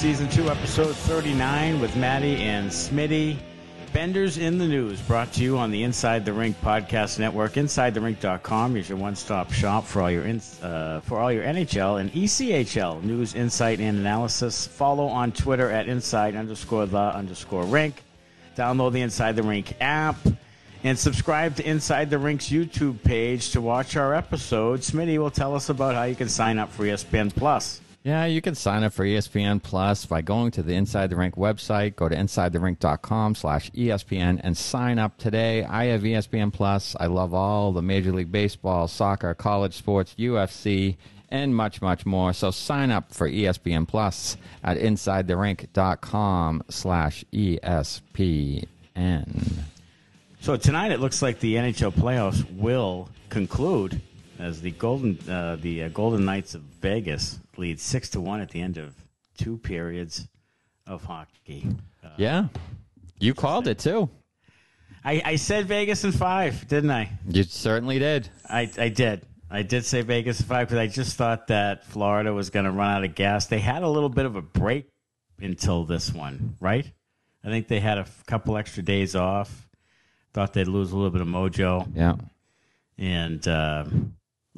[0.00, 3.36] Season 2, Episode 39 with Maddie and Smitty.
[3.92, 7.52] Benders in the News, brought to you on the Inside the Rink Podcast Network.
[7.52, 10.24] InsideTheRink.com is your one-stop shop for all your
[10.62, 14.66] uh, for all your NHL and ECHL news, insight, and analysis.
[14.66, 18.02] Follow on Twitter at Inside underscore the underscore Rink.
[18.56, 20.16] Download the Inside the Rink app
[20.82, 24.92] and subscribe to Inside the Rink's YouTube page to watch our episodes.
[24.92, 27.82] Smitty will tell us about how you can sign up for ESPN Plus.
[28.02, 31.34] Yeah, you can sign up for ESPN Plus by going to the Inside the Rink
[31.34, 31.96] website.
[31.96, 35.64] Go to InsideTheRink.com slash ESPN and sign up today.
[35.64, 36.96] I have ESPN Plus.
[36.98, 40.96] I love all the Major League Baseball, soccer, college sports, UFC,
[41.28, 42.32] and much, much more.
[42.32, 48.64] So sign up for ESPN Plus at InsideTheRink.com slash ESPN.
[50.40, 54.00] So tonight it looks like the NHL playoffs will conclude
[54.40, 58.50] as the Golden uh, the uh, Golden Knights of Vegas lead six to one at
[58.50, 58.94] the end of
[59.36, 60.26] two periods
[60.86, 61.66] of hockey.
[62.04, 62.46] Uh, Yeah,
[63.18, 64.08] you called it too.
[65.04, 67.10] I, I said Vegas in five, didn't I?
[67.28, 68.28] You certainly did.
[68.48, 69.22] I, I did.
[69.50, 72.70] I did say Vegas in five because I just thought that Florida was going to
[72.70, 73.46] run out of gas.
[73.46, 74.88] They had a little bit of a break
[75.40, 76.84] until this one, right?
[77.42, 79.68] I think they had a couple extra days off.
[80.34, 82.16] Thought they'd lose a little bit of mojo, Yeah.
[82.98, 83.84] and uh,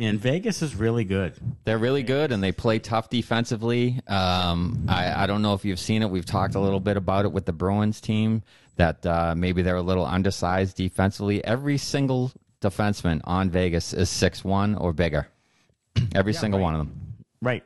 [0.02, 1.34] and Vegas is really good.
[1.64, 4.00] They're really good and they play tough defensively.
[4.08, 6.10] Um, I, I don't know if you've seen it.
[6.10, 8.42] We've talked a little bit about it with the Bruins team
[8.76, 11.44] that uh, maybe they're a little undersized defensively.
[11.44, 15.28] Every single defenseman on Vegas is six one or bigger.
[16.14, 16.64] Every single right.
[16.64, 17.14] one of them.
[17.40, 17.64] Right.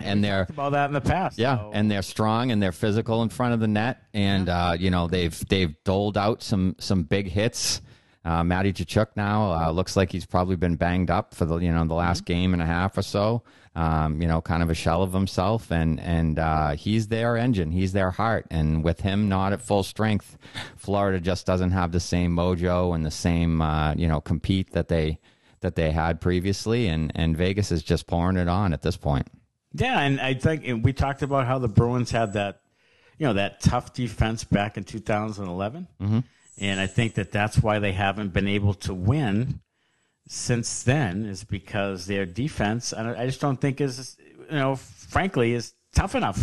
[0.00, 1.38] And they're Talked about that in the past.
[1.38, 4.76] yeah, so- and they're strong and they're physical in front of the net, and uh,
[4.78, 7.80] you know they've they've doled out some some big hits.
[8.24, 11.72] Uh, Matty Tkachuk now uh, looks like he's probably been banged up for the you
[11.72, 13.42] know the last game and a half or so.
[13.74, 17.70] Um, you know, kind of a shell of himself, and and uh, he's their engine,
[17.70, 20.36] he's their heart, and with him not at full strength,
[20.76, 24.88] Florida just doesn't have the same mojo and the same uh, you know compete that
[24.88, 25.20] they
[25.60, 29.28] that they had previously, and and Vegas is just pouring it on at this point.
[29.74, 32.60] Yeah, and I think we talked about how the Bruins had that,
[33.18, 36.18] you know, that tough defense back in 2011, mm-hmm.
[36.60, 39.60] And I think that that's why they haven't been able to win
[40.28, 42.92] since then is because their defense.
[42.92, 44.16] I, just don't think is,
[44.50, 46.40] you know, frankly, is tough enough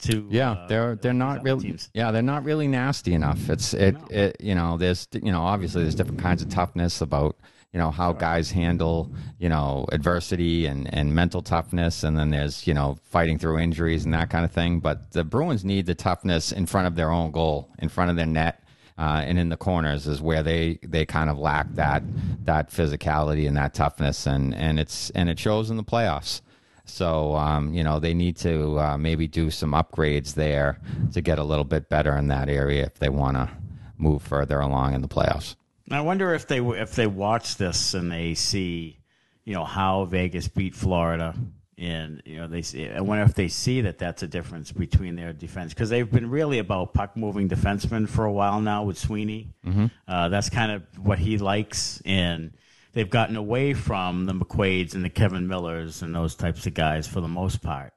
[0.00, 0.26] to.
[0.30, 1.64] Yeah, uh, they're they're not really.
[1.68, 1.90] teams.
[1.94, 3.48] Yeah, they're not really nasty enough.
[3.50, 7.36] It's it, it you know there's you know obviously there's different kinds of toughness about
[7.72, 12.66] you know how guys handle you know adversity and and mental toughness, and then there's
[12.66, 14.80] you know fighting through injuries and that kind of thing.
[14.80, 18.16] But the Bruins need the toughness in front of their own goal, in front of
[18.16, 18.62] their net.
[18.98, 22.02] Uh, and in the corners is where they, they kind of lack that
[22.44, 26.40] that physicality and that toughness and, and it's and it shows in the playoffs.
[26.86, 30.78] So, um, you know, they need to uh, maybe do some upgrades there
[31.12, 33.50] to get a little bit better in that area if they want to
[33.98, 35.56] move further along in the playoffs.
[35.90, 38.98] I wonder if they if they watch this and they see,
[39.44, 41.34] you know, how Vegas beat Florida,
[41.78, 42.88] and you know they see.
[42.88, 46.30] I wonder if they see that that's a difference between their defense because they've been
[46.30, 49.52] really about puck moving defensemen for a while now with Sweeney.
[49.64, 49.86] Mm-hmm.
[50.08, 52.52] Uh, that's kind of what he likes, and
[52.92, 57.06] they've gotten away from the McQuaids and the Kevin Millers and those types of guys
[57.06, 57.92] for the most part.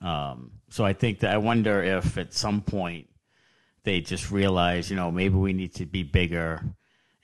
[0.00, 3.08] Um, so I think that I wonder if at some point
[3.82, 6.62] they just realize, you know, maybe we need to be bigger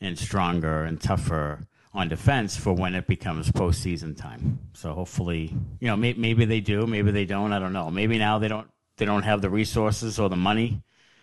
[0.00, 4.58] and stronger and tougher on defense for when it becomes postseason time.
[4.72, 7.52] So hopefully, you know, may, maybe they do, maybe they don't.
[7.52, 7.90] I don't know.
[7.90, 10.82] Maybe now they don't they don't have the resources or the money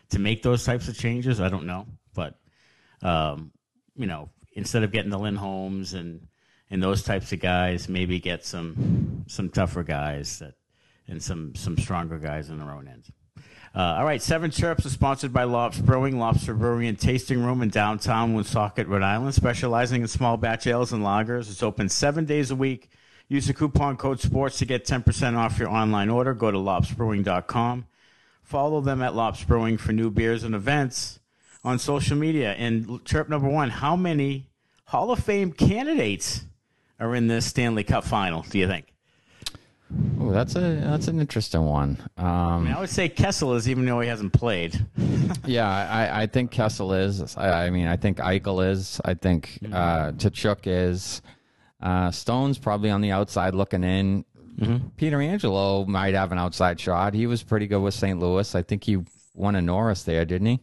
[0.09, 1.41] to make those types of changes.
[1.41, 2.39] I don't know, but
[3.01, 3.51] um,
[3.95, 6.27] you know, instead of getting the Lindholms and
[6.69, 10.55] and those types of guys, maybe get some some tougher guys that
[11.07, 13.05] and some some stronger guys in their own end.
[13.73, 17.61] Uh, all right, Seven Chirps is sponsored by Lobster Brewing, Lobster Brewery and Tasting Room
[17.61, 21.49] in downtown Woonsocket, Rhode Island, specializing in small batch ales and lagers.
[21.49, 22.89] It's open seven days a week.
[23.29, 26.33] Use the coupon code SPORTS to get 10% off your online order.
[26.33, 27.85] Go to lobsterbrewing.com.
[28.43, 31.21] Follow them at Lops Brewing for new beers and events
[31.63, 32.51] on social media.
[32.51, 34.49] And chirp number one, how many
[34.87, 36.43] Hall of Fame candidates
[36.99, 38.90] are in this Stanley Cup final, do you think?
[40.31, 41.97] That's a that's an interesting one.
[42.17, 44.79] Um, I mean, I would say Kessel is, even though he hasn't played.
[45.45, 47.35] yeah, I, I think Kessel is.
[47.37, 48.99] I, I mean, I think Eichel is.
[49.05, 51.21] I think uh, Tkachuk is.
[51.81, 54.25] Uh, Stone's probably on the outside looking in.
[54.97, 57.13] Pietrangelo might have an outside shot.
[57.13, 58.19] He was pretty good with St.
[58.19, 58.53] Louis.
[58.53, 58.99] I think he
[59.33, 60.59] won a Norris there, didn't he?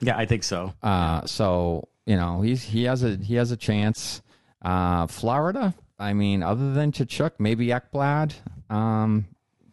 [0.00, 0.74] Yeah, I think so.
[0.82, 4.22] Uh, so you know he's he has a he has a chance.
[4.62, 5.74] Uh, Florida.
[5.98, 8.34] I mean, other than Tkachuk, maybe Ekblad.
[8.70, 9.26] Um,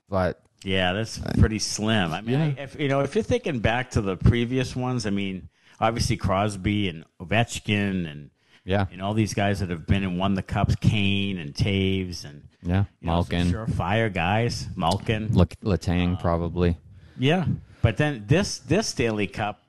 [0.10, 2.12] but Yeah, that's pretty slim.
[2.12, 5.10] I mean, I, if you know, if you're thinking back to the previous ones, I
[5.10, 5.50] mean,
[5.80, 8.30] obviously Crosby and Ovechkin and
[8.64, 8.86] Yeah.
[8.92, 12.44] and all these guys that have been and won the cups, Kane and Toews and
[12.64, 12.86] Yeah.
[13.00, 13.52] you know, Malkin.
[13.52, 15.30] surefire guys, Malkin.
[15.30, 16.78] Letang probably.
[17.18, 17.46] Yeah,
[17.82, 19.62] but then this this Stanley Cup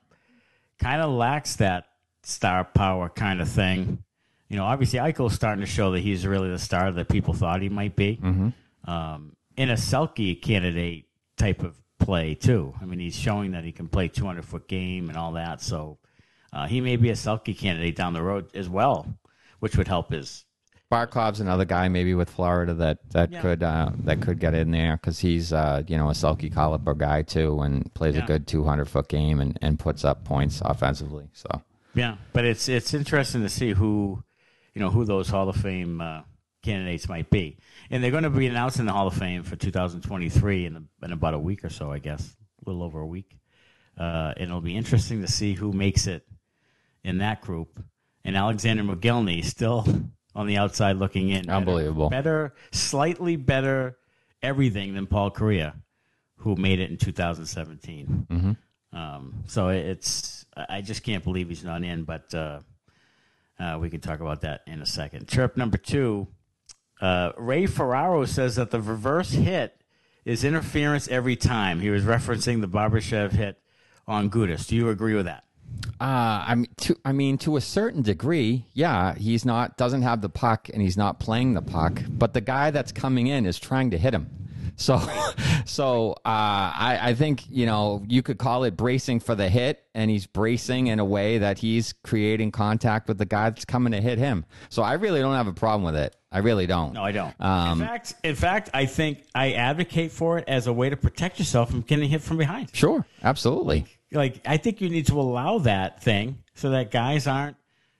[0.79, 1.85] kind of lacks that
[2.23, 3.99] star power kind of thing.
[4.49, 7.61] You know, obviously Eichel's starting to show that he's really the star that people thought
[7.61, 8.17] he might be.
[8.21, 8.49] Mm-hmm.
[8.87, 11.05] Um, in a Selke candidate
[11.35, 12.73] type of play too.
[12.81, 15.61] I mean, he's showing that he can play 200 foot game and all that.
[15.61, 15.97] So
[16.53, 19.17] uh, he may be a Selke candidate down the road as well,
[19.59, 20.45] which would help his.
[20.89, 23.41] Barkov's another guy maybe with Florida that that Yeah.
[23.41, 26.93] could uh, that could get in there because he's uh, you know a Selke caliber
[26.93, 28.23] guy too and plays Yeah.
[28.23, 31.27] a good 200 foot game and, and puts up points offensively.
[31.33, 31.61] So
[31.93, 34.23] Yeah, but it's it's interesting to see who,
[34.73, 36.21] you know, who those Hall of Fame uh,
[36.67, 37.57] candidates might be,
[37.89, 41.33] and they're going to be announcing the Hall of Fame for 2023 in, in about
[41.33, 42.35] a week or so, I guess,
[42.65, 43.37] a little over a week,
[43.97, 46.27] uh, and it'll be interesting to see who makes it
[47.03, 47.83] in that group.
[48.23, 49.87] And Alexander Mogilny still
[50.35, 52.09] on the outside looking in, Unbelievable.
[52.09, 53.97] better, slightly better
[54.43, 55.73] everything than Paul Kariya,
[56.37, 58.27] who made it in 2017.
[58.29, 58.97] Mm-hmm.
[58.97, 62.59] Um, so it's I just can't believe he's not in, but uh,
[63.59, 65.27] uh, we can talk about that in a second.
[65.27, 66.27] Trip number two,
[67.01, 69.81] uh, Ray Ferraro says that the reverse hit
[70.25, 71.79] is interference every time.
[71.79, 73.59] He was referencing the Barbashev hit
[74.07, 74.67] on Gudas.
[74.67, 75.43] Do you agree with that?
[75.99, 80.21] Uh, I mean, to I mean, to a certain degree, yeah, he's not doesn't have
[80.21, 83.59] the puck and he's not playing the puck, but the guy that's coming in is
[83.59, 84.46] trying to hit him.
[84.77, 84.99] So,
[85.65, 89.83] so uh, I, I think you know you could call it bracing for the hit,
[89.93, 93.91] and he's bracing in a way that he's creating contact with the guy that's coming
[93.91, 94.45] to hit him.
[94.69, 96.15] So I really don't have a problem with it.
[96.31, 96.93] I really don't.
[96.93, 97.35] No, I don't.
[97.39, 100.97] Um, in fact, in fact, I think I advocate for it as a way to
[100.97, 102.69] protect yourself from getting hit from behind.
[102.73, 103.85] Sure, absolutely.
[104.11, 107.57] like I think you need to allow that thing so that guys aren't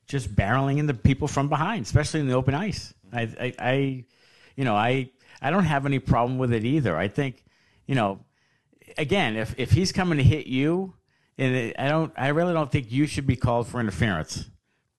[0.08, 2.94] just barreling into people from behind, especially in the open ice.
[3.12, 4.06] I, I, I
[4.56, 5.12] you know, I,
[5.42, 6.98] I don't have any problem with it either.
[6.98, 7.44] I think,
[7.86, 8.20] you know,
[8.98, 10.96] again, if if he's coming to hit you,
[11.38, 14.50] and I don't, I really don't think you should be called for interference.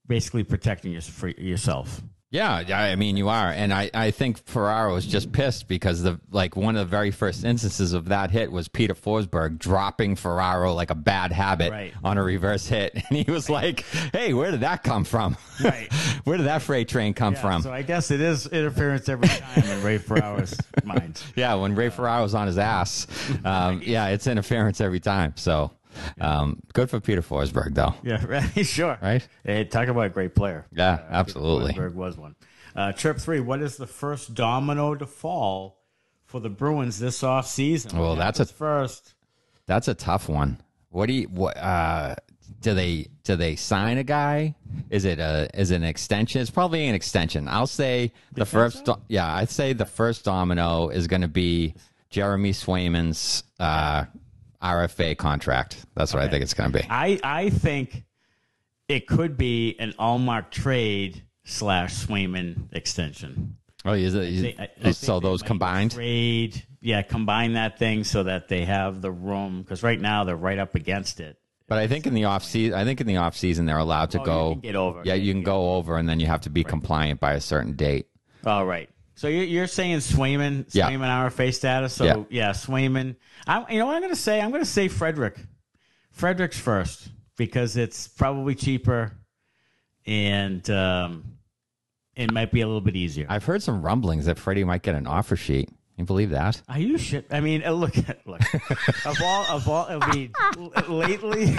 [0.07, 1.03] Basically, protecting your,
[1.37, 2.03] yourself.
[2.31, 6.03] Yeah, yeah, I mean you are, and I, I think Ferraro is just pissed because
[6.03, 10.15] the like one of the very first instances of that hit was Peter Forsberg dropping
[10.15, 11.95] Ferraro like a bad habit Right.
[12.05, 13.81] on a reverse hit, and he was like,
[14.13, 15.39] "Hey, where did that come from?
[15.65, 15.91] Right.
[16.25, 19.29] where did that freight train come Yeah, from?" So I guess it is interference every
[19.29, 20.55] time in Ray Ferraro's
[20.85, 21.23] mind.
[21.35, 23.07] yeah, when Ray Ferraro's on his ass,
[23.47, 25.33] um, yeah, it's interference every time.
[25.37, 25.71] So,
[26.21, 27.95] um, good for Peter Forsberg though.
[28.03, 28.67] Yeah, right.
[28.67, 28.99] Sure.
[29.03, 29.27] Right?
[29.45, 30.67] Hey, talk about a great player.
[30.73, 31.73] Yeah, absolutely.
[31.73, 32.35] Forsberg was one.
[32.77, 33.41] Uh, Trip three.
[33.41, 35.79] What is the first domino to fall
[36.27, 37.99] for the Bruins this off season?
[37.99, 39.15] Well, that's a- first.
[39.67, 40.61] That's a tough one.
[40.91, 42.15] What do you what uh
[42.63, 44.55] do they do they sign a guy?
[44.91, 46.41] Is it a is it an extension?
[46.41, 47.47] It's probably an extension.
[47.49, 51.75] I'll say the first do- yeah, I'd say the first domino is going to be
[52.11, 54.05] Jeremy Swayman's uh
[54.63, 55.85] RFA contract.
[55.95, 56.87] That's what I think it's going to be.
[56.91, 58.05] I I think
[58.89, 63.57] it could be an Ullmark trade slash Swayman extension.
[63.85, 64.25] Oh, is it?
[64.25, 65.93] is- I- I so those combined?
[65.93, 70.37] Trade, yeah, combine that thing so that they have the room because right now they're
[70.37, 71.39] right up against it.
[71.69, 74.11] But I think in the off season, I think in the off season they're allowed
[74.13, 74.51] to Oh, you go.
[74.53, 75.03] can get over.
[75.05, 77.75] Yeah, you can go over, and then you have to be compliant by a certain
[77.75, 78.07] date.
[78.47, 78.89] All right.
[79.19, 80.89] So you're, you're saying Swayman, Yeah.
[80.89, 81.93] Swayman RFA status.
[81.93, 82.25] So Yeah.
[82.31, 83.17] yeah, Swayman.
[83.49, 84.41] I, you know what I'm going to say?
[84.41, 85.37] I'm going to say Frederick.
[86.13, 89.13] Frederick's first because it's probably cheaper,
[90.07, 91.25] and um,
[92.15, 93.27] it might be a little bit easier.
[93.29, 95.69] I've heard some rumblings that Freddie might get an offer sheet.
[95.97, 96.63] You believe that?
[96.69, 97.27] Are you shit?
[97.33, 98.41] I mean, uh, look, look.
[99.05, 100.33] of all, of all, I mean,
[100.89, 101.57] lately,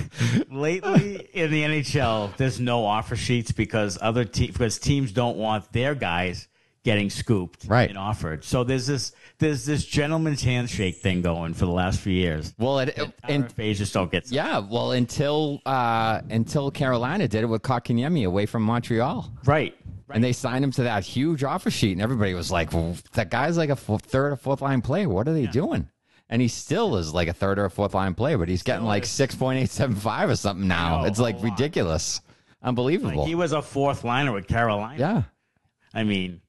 [0.49, 5.73] lately in the NHL, there's no offer sheets because other te- because teams don't want
[5.73, 6.47] their guys
[6.83, 7.89] getting scooped Right.
[7.89, 8.43] and offered.
[8.43, 12.53] So there's this there's this gentleman's handshake thing going for the last few years.
[12.57, 14.31] Well, it, and RFAs just don't get.
[14.31, 19.75] Yeah, well, until uh, until Carolina did it with Kotkaniemi away from Montreal, Right.
[20.09, 23.29] and they signed him to that huge offer sheet, and everybody was like, well, "That
[23.29, 25.07] guy's like a f- third or fourth line player.
[25.09, 25.89] What are they doing?"
[26.31, 28.85] And he still is like a third or a fourth line player, but he's getting
[28.85, 31.03] like six point eight seven five or something now.
[31.05, 32.21] it's like ridiculous,
[32.61, 33.25] unbelievable.
[33.25, 34.99] He was a fourth liner with Carolina.
[34.99, 35.21] yeah.
[35.93, 36.41] I mean,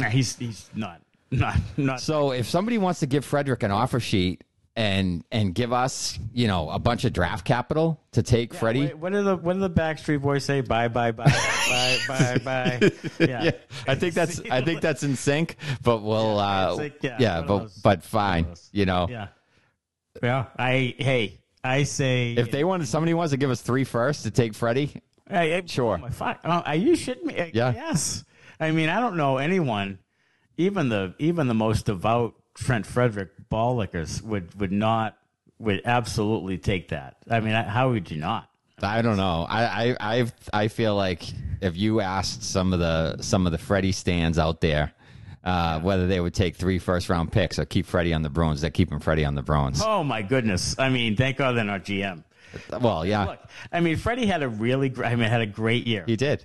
[0.00, 1.00] nah, he's he's not
[1.30, 2.00] not not.
[2.00, 4.44] So if somebody wants to give Frederick an offer sheet
[4.76, 8.86] and and give us you know a bunch of draft capital to take Freddie.
[8.86, 10.60] Wait, what do the what do the Backstreet Boys say?
[10.60, 12.90] Bye bye bye bye bye bye.
[13.18, 13.42] Yeah.
[13.44, 13.50] yeah,
[13.88, 17.58] I think that's I think that's NSYNC, but we'll Yeah, uh, like, yeah, yeah, but
[17.58, 19.08] those- but fine, you know.
[19.10, 19.28] Yeah.
[20.22, 20.46] Yeah.
[20.58, 24.30] I hey, I say If they wanted, somebody wants to give us three first to
[24.30, 25.02] take Freddie.
[25.28, 25.94] Hey, hey, Sure.
[25.94, 26.40] oh my fuck.
[26.44, 27.50] Oh, are you shitting me?
[27.52, 27.72] Yeah.
[27.74, 28.24] Yes.
[28.60, 29.98] I mean, I don't know anyone,
[30.56, 35.16] even the even the most devout Trent Frederick ball lickers would would not
[35.58, 37.16] would absolutely take that.
[37.30, 38.50] I mean, how would you not?
[38.82, 39.46] I don't know.
[39.48, 41.22] I I I I feel like
[41.60, 44.92] if you asked some of the some of the Freddie stands out there.
[45.44, 48.60] Uh, whether they would take three first round picks or keep Freddie on the Bruins,
[48.60, 49.80] they're keeping Freddie on the Bruins.
[49.82, 50.76] Oh my goodness!
[50.78, 52.24] I mean, thank God they're not GM.
[52.80, 53.38] Well, yeah, Look,
[53.72, 56.02] I mean, Freddie had a really, gr- I mean, had a great year.
[56.06, 56.44] he did.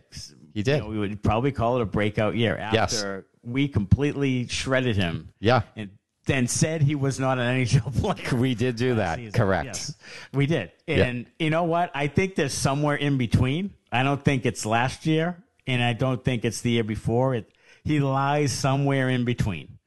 [0.54, 0.80] He You did.
[0.80, 2.94] know, we would probably call it a breakout year Yes.
[2.96, 5.90] after we completely shredded him Yeah, and
[6.26, 8.40] then said he was not an NHL player.
[8.40, 9.18] we did do that.
[9.18, 9.34] season.
[9.34, 9.66] Correct.
[9.66, 9.96] Yes,
[10.34, 10.72] we did.
[10.88, 11.92] And you know what?
[11.94, 13.74] I think there's somewhere in between.
[13.92, 17.36] I don't think it's last year, and I don't think it's the year before.
[17.36, 17.50] It
[17.84, 19.78] he lies somewhere in between.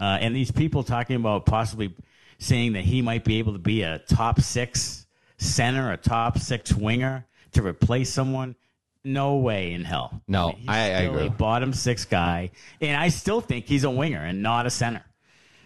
[0.00, 1.94] Uh, and these people talking about possibly
[2.38, 6.72] saying that he might be able to be a top six center, a top six
[6.72, 8.56] winger to replace someone.
[9.04, 10.22] No way in hell.
[10.28, 11.28] No, he's I- I agree.
[11.28, 15.02] Bottom six guy, and I still think he's a winger and not a center.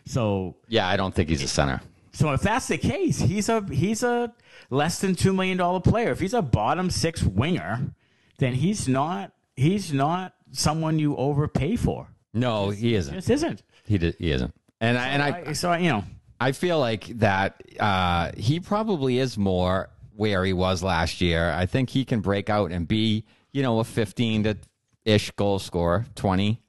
[0.07, 1.81] So Yeah, I don't think he's a center.
[2.13, 4.33] so if that's the case, he's a he's a
[4.71, 6.11] less than two million dollar player.
[6.13, 7.93] If he's a bottom six winger,
[8.39, 12.09] then he's not he's not someone you overpay for.
[12.33, 13.15] No, he isn't.
[13.15, 13.63] Just isn't.
[13.87, 14.55] He did, he isn't.
[14.81, 16.05] And I and I I, so you know,
[16.41, 21.51] I feel like that uh, he probably is more where he was last year.
[21.51, 24.57] I think he can break out and be, you know, a 15 to
[25.05, 26.61] ish goal scorer, 20,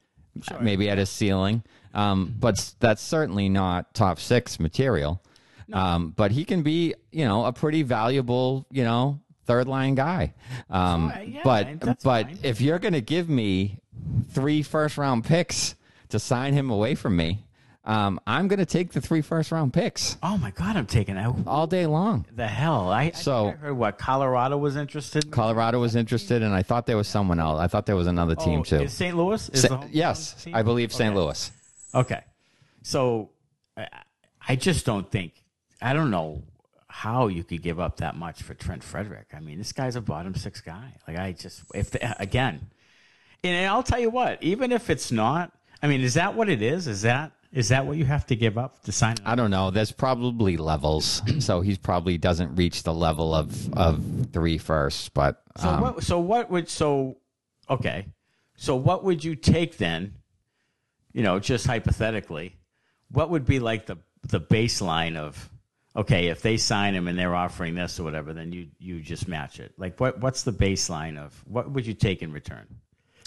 [0.61, 1.63] maybe at his ceiling.
[1.93, 5.21] Um, but that's certainly not top six material.
[5.73, 10.33] Um, but he can be, you know, a pretty valuable, you know, third line guy.
[10.69, 12.39] Um, Sure, yeah, but but fine.
[12.43, 13.79] if you're going to give me
[14.31, 15.75] three first round picks
[16.09, 17.45] to sign him away from me,
[17.87, 21.15] um, I'm going to take the three first round picks oh my god, I'm taking
[21.15, 21.33] that.
[21.47, 22.25] all day long.
[22.35, 25.31] The hell, I, I, So- think I heard what Colorado was interested.
[25.31, 27.59] Colorado was interested, and I thought there was someone else.
[27.59, 28.81] I thought there was another team Oh, too.
[28.81, 29.15] Is St.
[29.17, 29.49] Louis?
[29.49, 30.53] Is Sa- the yes, team?
[30.53, 31.09] I believe St.
[31.15, 31.19] Okay.
[31.19, 31.51] Louis.
[31.95, 32.21] Okay.
[32.83, 33.31] So
[33.75, 33.87] I,
[34.47, 35.33] I just don't think,
[35.81, 36.43] I don't know
[36.87, 39.27] how you could give up that much for Trent Frederick.
[39.33, 40.93] I mean, this guy's a bottom six guy.
[41.07, 42.67] Like, I just, if, the, again,
[43.43, 45.51] and I'll tell you what, even if it's not,
[45.81, 46.87] I mean, is that what it is?
[46.87, 49.15] Is that, is that what you have to give up to sign?
[49.25, 49.71] I don't know.
[49.71, 55.13] There's probably levels, so he probably doesn't reach the level of of three first.
[55.13, 56.03] But So um, what?
[56.03, 56.69] So what would?
[56.69, 57.17] So
[57.69, 58.07] okay.
[58.55, 60.15] So what would you take then?
[61.13, 62.55] You know, just hypothetically,
[63.09, 65.49] what would be like the the baseline of?
[65.95, 69.27] Okay, if they sign him and they're offering this or whatever, then you you just
[69.27, 69.73] match it.
[69.77, 70.19] Like what?
[70.19, 72.67] What's the baseline of what would you take in return?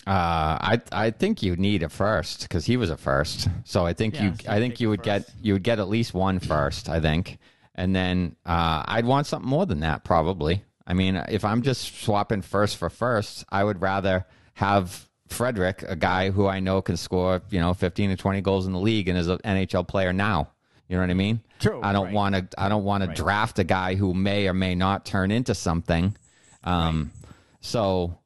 [0.07, 3.49] Uh, I I think you need a first because he was a first.
[3.64, 5.88] So I think Yeah, you so I think you would get you would get at
[5.88, 6.88] least one first.
[6.88, 7.38] I think,
[7.75, 10.64] and then uh, I'd want something more than that probably.
[10.87, 15.95] I mean, if I'm just swapping first for first, I would rather have Frederick, a
[15.95, 19.09] guy who I know can score you know 15 to 20 goals in the league
[19.09, 20.50] and is an NHL player now.
[20.88, 21.40] You know what I mean?
[21.61, 22.14] True, I don't right.
[22.14, 22.49] want to.
[22.61, 26.16] I don't want to draft a guy who may or may not turn into something.
[26.64, 27.12] Um,
[27.61, 28.19] So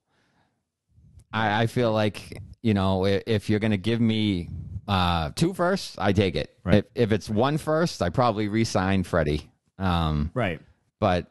[1.34, 4.48] I, I feel like you know if you're going to give me
[4.88, 6.56] uh, two firsts, I take it.
[6.64, 6.76] Right.
[6.76, 9.50] If, if it's one first, I probably resign Freddie.
[9.78, 10.60] Um, Right.
[11.00, 11.30] but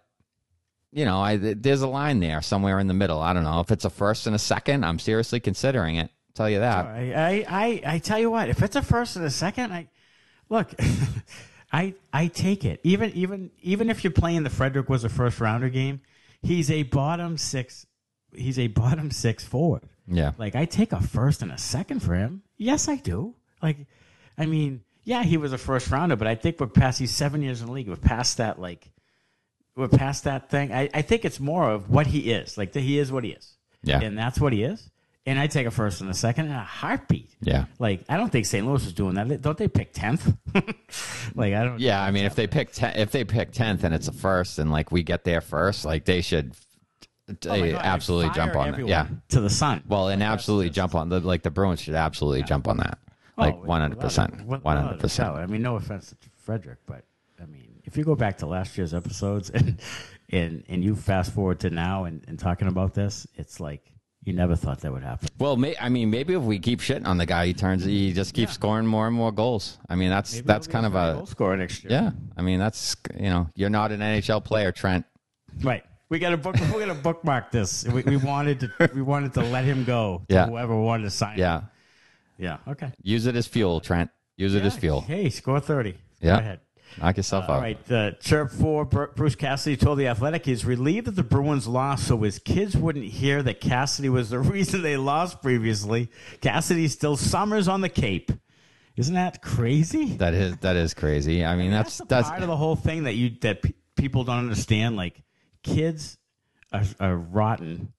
[0.91, 3.19] you know, I there's a line there somewhere in the middle.
[3.19, 4.83] I don't know if it's a first and a second.
[4.85, 6.11] I'm seriously considering it.
[6.35, 6.85] Tell you that.
[6.85, 9.87] I, I, I, I tell you what, if it's a first and a second, I
[10.49, 10.73] look,
[11.71, 12.79] I, I take it.
[12.83, 16.01] Even, even, even if you're playing the Frederick was a first rounder game,
[16.41, 17.85] he's a bottom six.
[18.35, 19.83] He's a bottom six forward.
[20.07, 20.31] Yeah.
[20.37, 22.43] Like I take a first and a second for him.
[22.57, 23.35] Yes, I do.
[23.61, 23.77] Like,
[24.37, 26.99] I mean, yeah, he was a first rounder, but I think we're past.
[26.99, 27.89] He's seven years in the league.
[27.89, 28.59] We're past that.
[28.59, 28.89] Like,
[29.75, 30.71] we're past that thing.
[30.71, 32.57] I, I think it's more of what he is.
[32.57, 33.57] Like, that he is what he is.
[33.83, 33.99] Yeah.
[33.99, 34.89] and that's what he is.
[35.25, 37.29] And I take a first and a second and a heartbeat.
[37.39, 37.65] Yeah.
[37.79, 38.65] Like I don't think St.
[38.65, 39.41] Louis is doing that.
[39.41, 40.35] Don't they pick tenth?
[41.35, 41.79] like I don't.
[41.79, 44.59] Yeah, I mean, if they pick ten, if they pick tenth and it's a first,
[44.59, 46.55] and like we get there first, like they should
[47.29, 48.87] Oh eh, God, absolutely jump on that.
[48.87, 49.83] Yeah, to the sun.
[49.87, 52.99] well, and absolutely jump on the like the Bruins should absolutely jump on that,
[53.37, 55.29] oh, like Oh, one hundred percent, without a- without one a hundred percent.
[55.35, 57.05] I mean, no offense to Frederick, but
[57.41, 59.79] I mean, if you go back to last year's episodes and
[60.29, 63.81] and and you fast forward to now and, and talking about this, it's like
[64.25, 65.27] You never thought that would happen.
[65.39, 68.13] Well, may, I mean, maybe if we keep shitting on the guy, he turns, he
[68.13, 69.77] just keeps scoring more and more goals.
[69.89, 71.91] I mean, that's Maybe that's kind of a a goal scorer next year.
[71.91, 72.11] yeah.
[72.37, 75.05] I mean, that's you know, you're not an NHL player, Trent.
[75.61, 75.83] Right.
[76.13, 76.55] We got to book.
[76.71, 77.85] We're gonna bookmark this.
[77.87, 78.91] We, we wanted to.
[78.93, 80.21] We wanted to let him go.
[80.29, 80.45] To Yeah.
[80.45, 81.33] Whoever wanted to sign.
[81.33, 81.39] him.
[81.39, 81.61] Yeah,
[82.37, 82.57] Yeah.
[82.67, 82.91] Okay.
[83.01, 84.11] use it as fuel, Trent.
[84.37, 85.01] Use it as fuel.
[85.01, 85.97] Hey, score thirty.
[86.21, 86.35] Yeah.
[86.35, 86.59] Go ahead.
[87.01, 87.61] Knock yourself All out.
[87.63, 87.91] right.
[87.91, 88.85] Uh, chirp four.
[88.85, 93.05] Bruce Cassidy told the Athletic he's relieved that the Bruins lost, so his kids wouldn't
[93.05, 96.11] hear that Cassidy was the reason they lost previously.
[96.41, 98.31] Cassidy still summers on the Cape.
[98.97, 100.15] Isn't that crazy?
[100.17, 101.43] That is that is crazy.
[101.43, 104.23] I mean, that's the that's, part of the whole thing that you that pe- people
[104.23, 104.95] don't understand.
[104.95, 105.23] Like
[105.63, 106.17] kids
[106.71, 107.93] are, are rotten.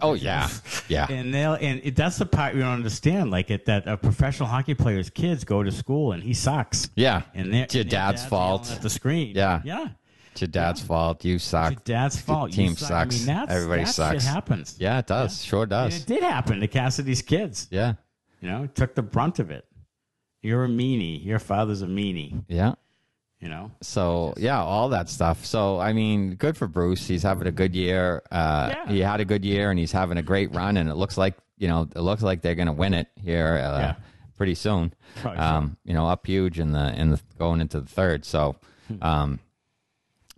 [0.00, 0.48] oh yeah,
[0.88, 1.06] yeah.
[1.10, 3.30] And they'll and it, that's the part you don't understand.
[3.30, 6.88] Like it, that a professional hockey player's kids go to school and he sucks.
[6.94, 8.70] Yeah, And it's your and their dad's fault.
[8.70, 9.34] at the screen.
[9.36, 9.60] Yeah.
[9.64, 9.88] yeah.
[10.32, 11.24] It's your dad's fault.
[11.24, 11.72] You suck.
[11.72, 12.52] Your dad's fault.
[12.52, 12.88] team You suck.
[12.88, 13.14] sucks.
[13.14, 14.24] I mean, that's, Everybody that sucks.
[14.24, 14.76] It happens.
[14.78, 15.42] Yeah, it does.
[15.42, 15.96] Sure And does.
[16.02, 17.68] it did happen to Cassidy's kids.
[17.70, 17.94] Yeah,
[18.42, 19.64] You know, took the brunt of it.
[20.42, 21.24] You're a meanie.
[21.24, 22.44] Your father's a meanie.
[22.48, 22.74] yeah.
[23.40, 23.70] You know.
[23.82, 25.44] So yeah, all that stuff.
[25.44, 27.06] So I mean, good for Bruce.
[27.06, 28.22] He's having a good year.
[28.30, 28.88] Uh, Yeah.
[28.92, 30.76] He had a good year, and he's having a great run.
[30.78, 33.56] And it looks like you know, it looks like they're going to win it here
[33.62, 33.94] uh, Yeah.
[34.36, 34.92] pretty soon.
[35.24, 38.24] Um, you know, up huge in the in the going into the third.
[38.24, 38.56] So,
[38.88, 39.02] Hmm.
[39.02, 39.40] um,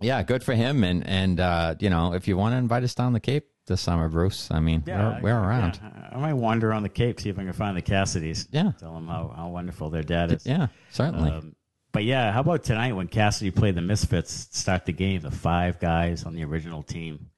[0.01, 0.83] yeah, good for him.
[0.83, 3.81] And and uh, you know, if you want to invite us down the Cape this
[3.81, 5.79] summer, Bruce, I mean, we're, we're around.
[5.81, 6.09] Yeah.
[6.13, 8.47] I might wander on the Cape, see if I can find the Cassidys.
[8.51, 8.71] Yeah.
[8.79, 10.45] Tell them how, how wonderful their dad is.
[10.45, 11.31] Yeah, certainly.
[11.31, 11.55] Um,
[11.91, 15.79] but yeah, how about tonight when Cassidy played the Misfits, start the game, the five
[15.79, 17.29] guys on the original team?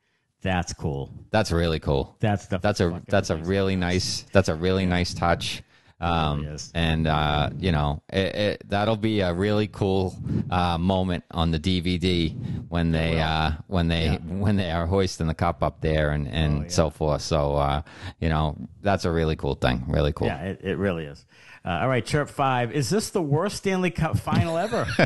[0.41, 1.11] That's cool.
[1.29, 2.17] that's really cool.
[2.19, 5.61] That's the that's a that's a really nice that's a really nice touch
[5.99, 10.15] um, really and uh, you know it, it, that'll be a really cool
[10.49, 12.33] uh, moment on the DVD
[12.69, 16.57] when they uh, when they when they are hoisting the cup up there and, and
[16.57, 16.69] Oh, yeah.
[16.69, 17.81] so forth so uh,
[18.19, 21.23] you know that's a really cool thing really cool Yeah, it, it really is.
[21.63, 22.71] Uh, all right, Chirp Five.
[22.71, 24.87] Is this the worst Stanley Cup final ever?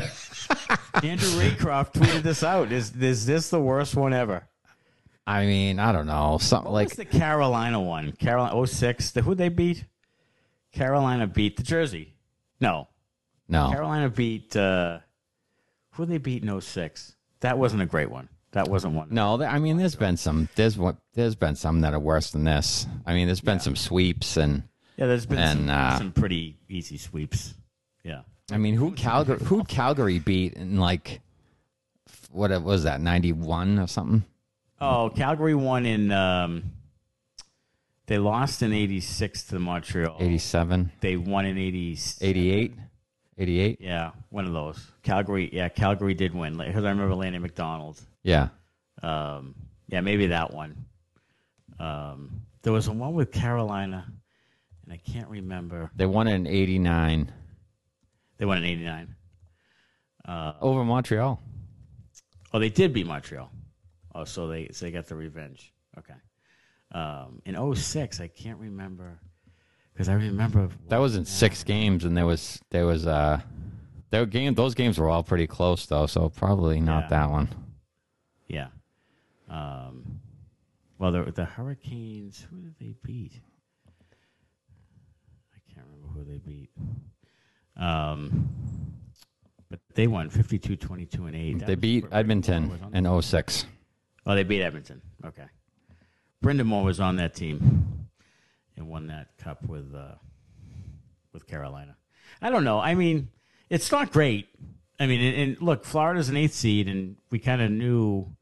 [1.02, 2.72] Andrew Raycroft tweeted this out.
[2.72, 4.48] Is is this the worst one ever?
[5.26, 8.12] I mean I don't know something like the Carolina one?
[8.12, 9.10] Carolina 06.
[9.10, 9.84] The, who'd they beat?
[10.72, 12.14] Carolina beat the Jersey.
[12.60, 12.88] No.
[13.48, 15.00] no Carolina beat uh
[15.92, 17.16] who they beat in 06?
[17.40, 18.28] That wasn't a great one.
[18.52, 19.08] That wasn't one.
[19.10, 22.44] no I mean there's been some there's what there's been some that are worse than
[22.44, 24.62] this I mean there's been some sweeps and
[24.96, 27.54] Yeah, there's been And, some, uh, some pretty easy sweeps.
[28.02, 28.22] Yeah.
[28.50, 31.20] I mean, who Calgary who Calgary beat in like
[32.30, 34.24] what was that ninety one or something?
[34.80, 36.72] Oh, Calgary won in um
[38.06, 40.16] they lost in 86 to Montreal.
[40.20, 42.74] 87, They won in 80 88,
[43.36, 43.80] 88?
[43.80, 44.92] Yeah, one of those.
[45.02, 48.00] Calgary, yeah, Calgary did win because I remember Lanny McDonald.
[48.22, 48.50] Yeah,
[49.02, 49.56] Um,
[49.88, 50.84] yeah, maybe that one.
[51.80, 54.06] Um, there was one with Carolina,
[54.86, 55.90] and I can't remember.
[55.94, 57.30] they won in eighty nine
[58.38, 59.14] They won in '89.
[60.60, 61.42] over Montreal.
[62.52, 63.50] Oh, they did beat Montreal.
[64.14, 65.72] Oh, so they so they got the revenge.
[65.98, 66.14] Okay.
[66.92, 69.18] Um, in 06, I can't remember
[69.92, 73.40] because I remember That was in six games, and there was there was uh,
[74.10, 74.54] their game.
[74.54, 77.08] Those games were all pretty close though, so probably not Yeah.
[77.08, 77.48] that one.
[78.48, 78.68] Yeah.
[79.48, 80.20] Um,
[80.98, 83.40] well, the, the Hurricanes, who did they beat?
[86.16, 86.70] Who they beat.
[87.76, 88.48] Um,
[89.68, 91.58] but they won 52 22 and 8.
[91.58, 93.66] That They beat Edmonton in 06.
[94.26, 95.02] Oh, they beat Edmonton.
[95.24, 95.44] Okay.
[96.42, 98.08] Brind'Amour was on that team
[98.76, 100.14] and won that cup with uh,
[101.32, 101.96] with Carolina.
[102.40, 102.78] I don't know.
[102.78, 103.28] I mean,
[103.70, 104.48] it's not great.
[104.98, 108.34] I mean, and, and look, Florida's an eighth seed, and we kind of knew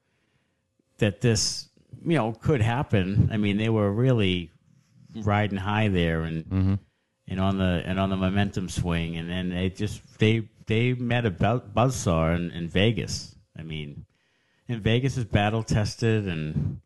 [0.99, 1.69] that this,
[2.05, 3.29] you know, could happen.
[3.33, 4.51] I mean, they were really
[5.17, 6.79] riding high there, and
[7.29, 11.27] and on the and on the momentum swing, and then they just they they met
[11.27, 13.35] a bu- buzzsaw in, in Vegas.
[13.59, 14.05] I mean,
[14.69, 16.81] and Vegas is battle tested, and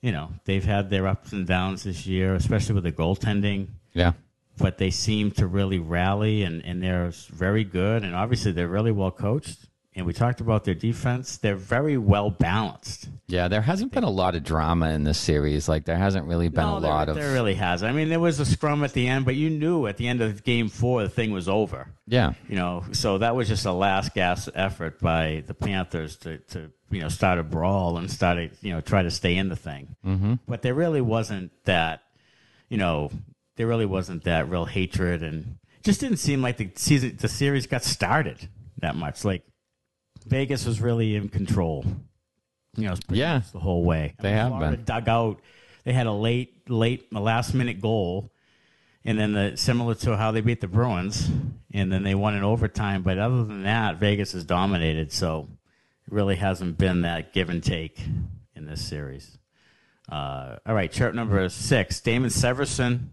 [0.00, 3.68] you know they've had their ups and downs this year, especially with the goaltending.
[3.92, 4.12] Yeah,
[4.58, 8.92] But they seem to really rally, and and they're very good, and obviously they're really
[8.92, 9.66] well coached.
[10.00, 13.10] And we talked about their defense; they're very well balanced.
[13.26, 13.48] yeah.
[13.48, 15.68] There hasn't been a lot of drama in this series.
[15.68, 17.82] Like there hasn't really been No, a there- lot of there really has.
[17.82, 20.22] I mean, there was a scrum at the end, but you knew at the end
[20.22, 21.88] of game four the thing was over.
[22.06, 22.32] yeah.
[22.48, 26.70] You know, so that was just a last gasp effort by the Panthers to, to
[26.90, 29.56] you know start a brawl and start to you know try to stay in the
[29.56, 29.96] thing.
[30.02, 30.34] Mm-hmm.
[30.48, 32.00] But there really wasn't that,
[32.70, 33.10] you know,
[33.56, 37.66] there really wasn't that real hatred, and just didn't seem like the season, the series
[37.66, 39.26] got started that much.
[39.26, 39.42] Like
[40.30, 41.84] Vegas was really in control.
[42.76, 43.42] You know, Yeah.
[43.52, 44.14] the whole way.
[44.18, 44.84] I They mean, have Florida been.
[44.84, 45.40] dug out.
[45.84, 48.30] they had a late, late, last minute goal,
[49.04, 51.28] and then the similar to how they beat the Bruins,
[51.72, 53.02] and then they won in overtime.
[53.02, 55.10] But other than that, Vegas has dominated.
[55.10, 55.48] So
[56.06, 57.98] it really hasn't been that give and take
[58.54, 59.38] in this series.
[60.10, 62.00] Uh, all right, chart number six.
[62.00, 63.08] Damon Severson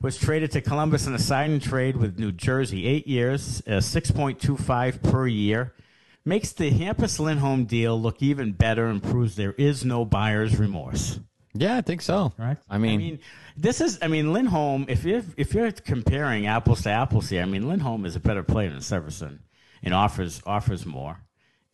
[0.00, 2.86] was traded to Columbus in a signing trade with New Jersey.
[2.86, 5.74] Eight years, uh, 6.25 per year.
[6.28, 11.20] Makes the Hampus Lindholm deal look even better and proves there is no buyer's remorse.
[11.54, 12.32] Yeah, I think so.
[12.36, 12.56] Right.
[12.68, 13.18] I mean, I mean,
[13.56, 14.00] this is.
[14.02, 14.86] I mean, Lindholm.
[14.88, 18.42] If you're if you're comparing apples to apples here, I mean, Lindholm is a better
[18.42, 19.38] player than Severson,
[19.84, 21.20] and offers offers more.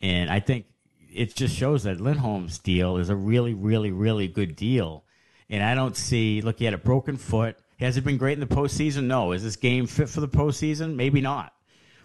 [0.03, 0.67] And I think
[1.11, 5.05] it just shows that Lindholm's deal is a really, really, really good deal.
[5.49, 6.43] And I don't see.
[6.43, 7.57] Look, he had a broken foot.
[7.81, 9.05] Has it been great in the postseason?
[9.05, 9.33] No.
[9.33, 10.95] Is this game fit for the postseason?
[10.95, 11.55] Maybe not.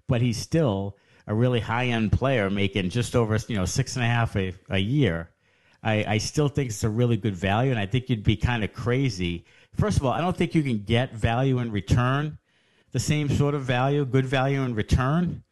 [0.07, 0.95] But he's still
[1.27, 4.53] a really high end player, making just over you know six and a half a,
[4.69, 5.29] a year.
[5.83, 8.63] I, I still think it's a really good value, and I think you'd be kind
[8.63, 9.45] of crazy.
[9.75, 12.39] First of all, I don't think you can get value in return,
[12.91, 15.43] the same sort of value, good value in return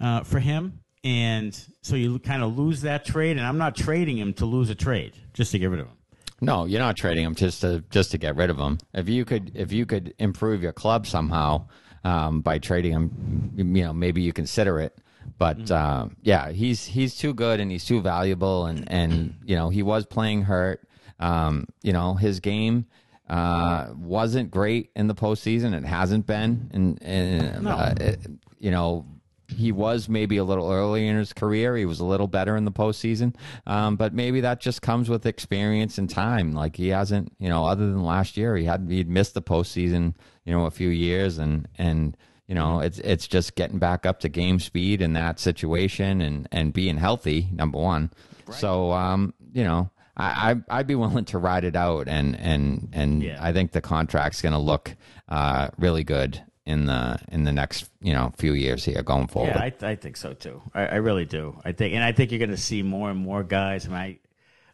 [0.00, 0.80] uh, for him.
[1.02, 4.70] And so you kind of lose that trade, and I'm not trading him to lose
[4.70, 5.96] a trade, just to get rid of him.
[6.40, 8.78] No, you're not trading him just to just to get rid of him.
[8.92, 11.66] If you could if you could improve your club somehow
[12.04, 14.98] um, by trading him, you know maybe you consider it.
[15.38, 15.72] But mm-hmm.
[15.72, 19.82] uh, yeah, he's he's too good and he's too valuable, and and you know he
[19.82, 20.86] was playing hurt.
[21.20, 22.86] Um, you know his game
[23.28, 25.74] uh, wasn't great in the postseason.
[25.74, 28.20] It hasn't been, and, and uh, it,
[28.58, 29.06] you know
[29.48, 31.76] he was maybe a little early in his career.
[31.76, 33.34] He was a little better in the postseason,
[33.66, 36.52] um, but maybe that just comes with experience and time.
[36.52, 40.14] Like he hasn't, you know, other than last year, he had he'd missed the postseason,
[40.44, 44.20] you know, a few years, and and you know, it's it's just getting back up
[44.20, 47.48] to game speed in that situation and and being healthy.
[47.52, 48.12] Number one,
[48.46, 48.58] right.
[48.58, 49.90] so um, you know.
[50.16, 53.36] I, I'd be willing to ride it out, and and and yeah.
[53.40, 54.94] I think the contract's going to look
[55.28, 59.54] uh, really good in the in the next you know few years here going forward.
[59.54, 60.62] Yeah, I, I think so too.
[60.72, 61.60] I, I, really do.
[61.64, 63.88] I think, and I think you're going to see more and more guys.
[63.88, 64.18] I I,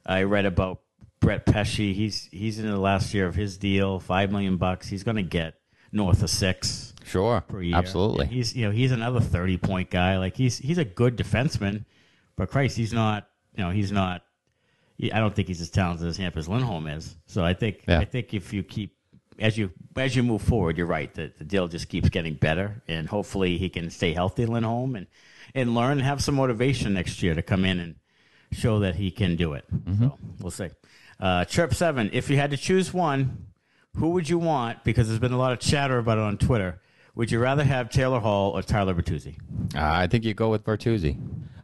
[0.05, 0.81] I read about
[1.21, 1.77] Brett Pesce.
[1.77, 4.89] He's he's in the last year of his deal, five million bucks.
[4.89, 5.60] He's going to get
[5.93, 6.95] north of six.
[7.05, 7.77] Sure, per year.
[7.77, 8.25] absolutely.
[8.25, 10.19] And he's you know he's another thirty point guy.
[10.19, 11.85] Like he's he's a good defenseman,
[12.37, 13.29] but Christ, he's not.
[13.57, 14.23] You know, he's not.
[15.03, 17.17] I don't think he's as talented as Hampus Lindholm is.
[17.27, 17.99] So I think yeah.
[18.01, 18.97] I think if you keep
[19.41, 21.13] as you as you move forward, you're right.
[21.13, 25.07] The, the deal just keeps getting better, and hopefully he can stay healthy, Lindholm, and
[25.55, 27.97] and learn and have some motivation next year to come in and
[28.53, 29.65] show that he can do it.
[29.73, 30.09] Mm-hmm.
[30.09, 30.69] So we'll see.
[31.19, 32.11] Uh, Chirp seven.
[32.13, 33.47] If you had to choose one,
[33.97, 34.85] who would you want?
[34.85, 36.81] Because there's been a lot of chatter about it on Twitter.
[37.15, 39.37] Would you rather have Taylor Hall or Tyler Bertuzzi?
[39.75, 41.19] Uh, I think you go with Bertuzzi.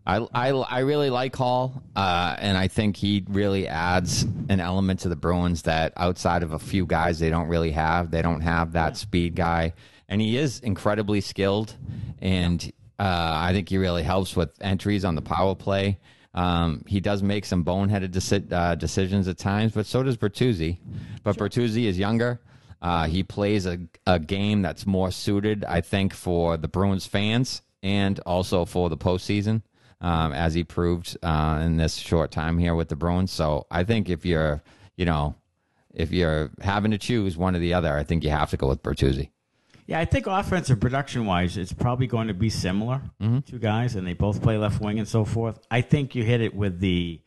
[0.06, 5.00] I, I, I really like Hall, uh, and I think he really adds an element
[5.00, 8.12] to the Bruins that outside of a few guys they don't really have.
[8.12, 9.72] They don't have that speed guy,
[10.08, 11.74] and he is incredibly skilled,
[12.20, 15.98] and uh, I think he really helps with entries on the power play.
[16.37, 20.79] Um, he does make some boneheaded deci- uh, decisions at times, but so does Bertuzzi.
[21.25, 21.49] But sure.
[21.49, 22.40] Bertuzzi is younger.
[22.83, 27.62] Uh, he plays a, a game that's more suited, I think, for the Bruins fans
[27.83, 29.62] and also for the postseason
[30.03, 33.33] um, as he proved uh, in this short time here with the Bruins.
[33.33, 34.62] So I think if you're,
[34.96, 35.37] you know,
[35.94, 38.68] if you're having to choose one or the other, I think you have to go
[38.68, 39.31] with Bertuzzi.
[39.87, 43.03] Yeah, I think offensive production wise, it's probably going to be similar.
[43.20, 43.40] Mm-hmm.
[43.40, 45.59] Two guys, and they both play left wing and so forth.
[45.70, 47.20] I think you hit it with the,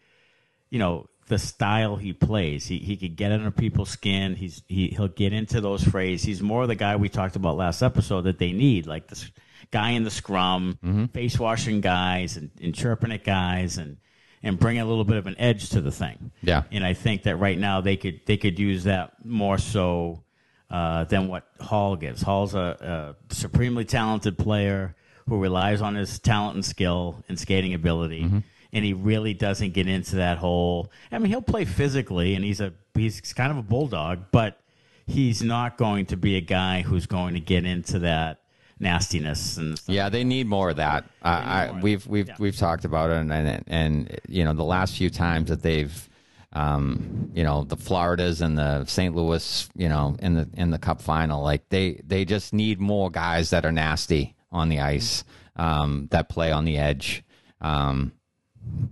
[0.69, 2.65] you know, the style he plays.
[2.65, 4.36] He he could get under people's skin.
[4.36, 6.26] He's he he'll get into those phrases.
[6.26, 9.32] He's more the guy we talked about last episode that they need, like this
[9.72, 11.06] guy in the scrum, mm-hmm.
[11.06, 13.98] face washing guys and, and chirping at guys and
[14.41, 16.32] and bring a little bit of an edge to the thing.
[16.41, 16.63] Yeah.
[16.72, 20.24] And I think that right now they could they could use that more so
[20.69, 22.21] uh, than what Hall gives.
[22.21, 24.95] Hall's a, a, supremely talented player
[25.27, 28.23] who relies on his talent and skill and skating ability.
[28.23, 28.39] Mm-hmm.
[28.71, 30.91] And he really doesn't get into that whole.
[31.12, 34.60] I mean, he'll play physically, and he's a he's kind of a bulldog, but
[35.08, 38.41] he's not going to be a guy who's going to get into that
[38.79, 39.93] nastiness and stuff.
[39.93, 42.36] yeah they need more of that I, we've we've yeah.
[42.39, 46.09] we've talked about it and, and, and you know the last few times that they've
[46.53, 49.15] um, you know the Floridas and the St.
[49.15, 53.09] Louis you know in the in the Cup final like they they just need more
[53.09, 55.23] guys that are nasty on the ice
[55.55, 57.23] um, that play on the edge
[57.62, 58.12] um,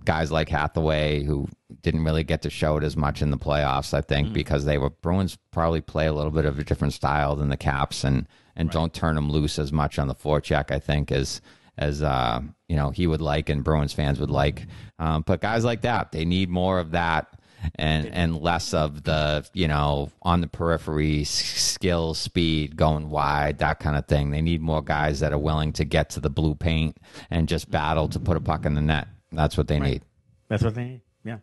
[0.04, 1.48] guys like Hathaway who
[1.82, 4.34] didn't really get to show it as much in the playoffs I think mm-hmm.
[4.34, 7.56] because they were Bruins probably play a little bit of a different style than the
[7.56, 8.26] Caps and
[8.58, 8.72] and right.
[8.72, 10.70] don't turn them loose as much on the forecheck.
[10.70, 11.40] I think as
[11.78, 14.66] as uh, you know he would like and Bruins fans would like.
[14.98, 17.37] Um, but guys like that, they need more of that.
[17.74, 23.80] And and less of the you know on the periphery skill, speed, going wide, that
[23.80, 24.30] kind of thing.
[24.30, 26.96] They need more guys that are willing to get to the blue paint
[27.30, 29.08] and just battle to put a puck in the net.
[29.32, 30.02] That's what they need.
[30.48, 31.00] That's what they need.
[31.24, 31.38] Yeah.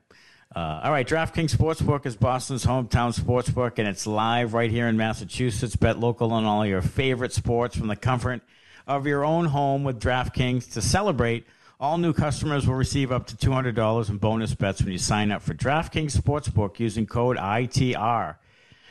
[0.56, 1.08] Uh, all right.
[1.08, 5.76] DraftKings Sportsbook is Boston's hometown sportsbook, and it's live right here in Massachusetts.
[5.76, 8.42] Bet local on all your favorite sports from the comfort
[8.88, 10.74] of your own home with DraftKings.
[10.74, 11.46] To celebrate,
[11.80, 15.42] all new customers will receive up to $200 in bonus bets when you sign up
[15.42, 18.36] for DraftKings Sportsbook using code ITR.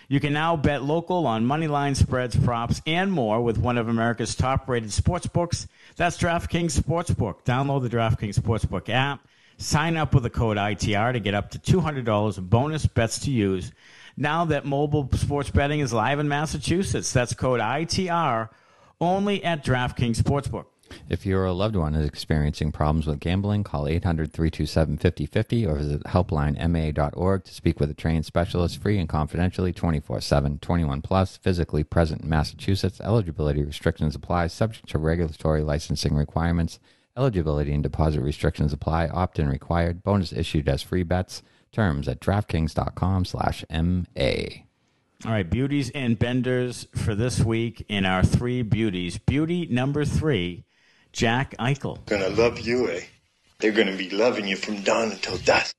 [0.09, 3.89] You can now bet local on money line spreads, props, and more with one of
[3.89, 5.67] America's top rated sportsbooks.
[5.97, 7.45] That's DraftKings Sportsbook.
[7.45, 9.27] Download the DraftKings Sportsbook app.
[9.57, 13.31] Sign up with the code ITR to get up to $200 in bonus bets to
[13.31, 13.73] use.
[14.17, 18.51] Now that mobile sports betting is live in Massachusetts, that's code ITR
[19.01, 20.67] only at DraftKings Sportsbook.
[21.09, 26.03] If your loved one is experiencing problems with gambling, call 800 327 5050 or visit
[26.05, 31.85] helplinema.org to speak with a trained specialist free and confidentially 24 7, 21 plus, physically
[31.85, 33.01] present in Massachusetts.
[33.01, 36.79] Eligibility restrictions apply, subject to regulatory licensing requirements.
[37.17, 40.03] Eligibility and deposit restrictions apply, opt in required.
[40.03, 41.43] Bonus issued as free bets.
[41.71, 44.65] Terms at DraftKings.com slash MA.
[45.25, 49.17] All right, beauties and benders for this week in our three beauties.
[49.19, 50.65] Beauty number three,
[51.15, 52.05] Jack Eichel.
[52.07, 53.01] Gonna love you, eh?
[53.61, 55.77] They're gonna be loving you from dawn until dusk.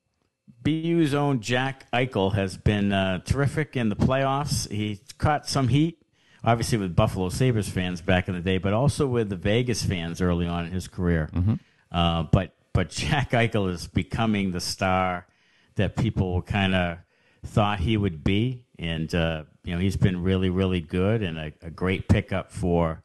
[0.63, 4.67] BU's own Jack Eichel has been uh, terrific in the playoffs.
[4.71, 6.01] He caught some heat,
[6.43, 10.21] obviously with Buffalo Sabres fans back in the day, but also with the Vegas fans
[10.21, 11.29] early on in his career.
[11.91, 15.27] Uh, but but Jack Eichel is becoming the star
[15.75, 16.97] that people kind of
[17.45, 21.51] thought he would be, and uh, you know he's been really really good and a,
[21.61, 23.03] a great pickup for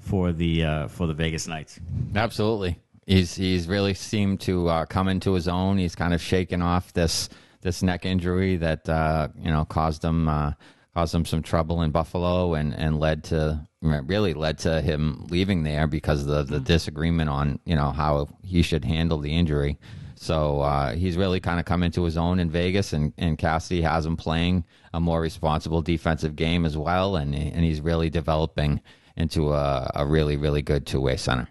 [0.00, 1.80] for the uh, for the Vegas Knights.
[2.14, 2.78] Absolutely.
[3.06, 5.78] He's he's really seemed to uh, come into his own.
[5.78, 7.28] He's kind of shaken off this
[7.62, 10.52] this neck injury that uh, you know caused him uh,
[10.94, 15.62] caused him some trouble in Buffalo and, and led to really led to him leaving
[15.62, 19.78] there because of the, the disagreement on you know how he should handle the injury.
[20.16, 23.82] So uh, he's really kind of come into his own in Vegas, and, and Cassidy
[23.82, 28.80] has him playing a more responsible defensive game as well, and and he's really developing
[29.18, 31.48] into a, a really really good two way center.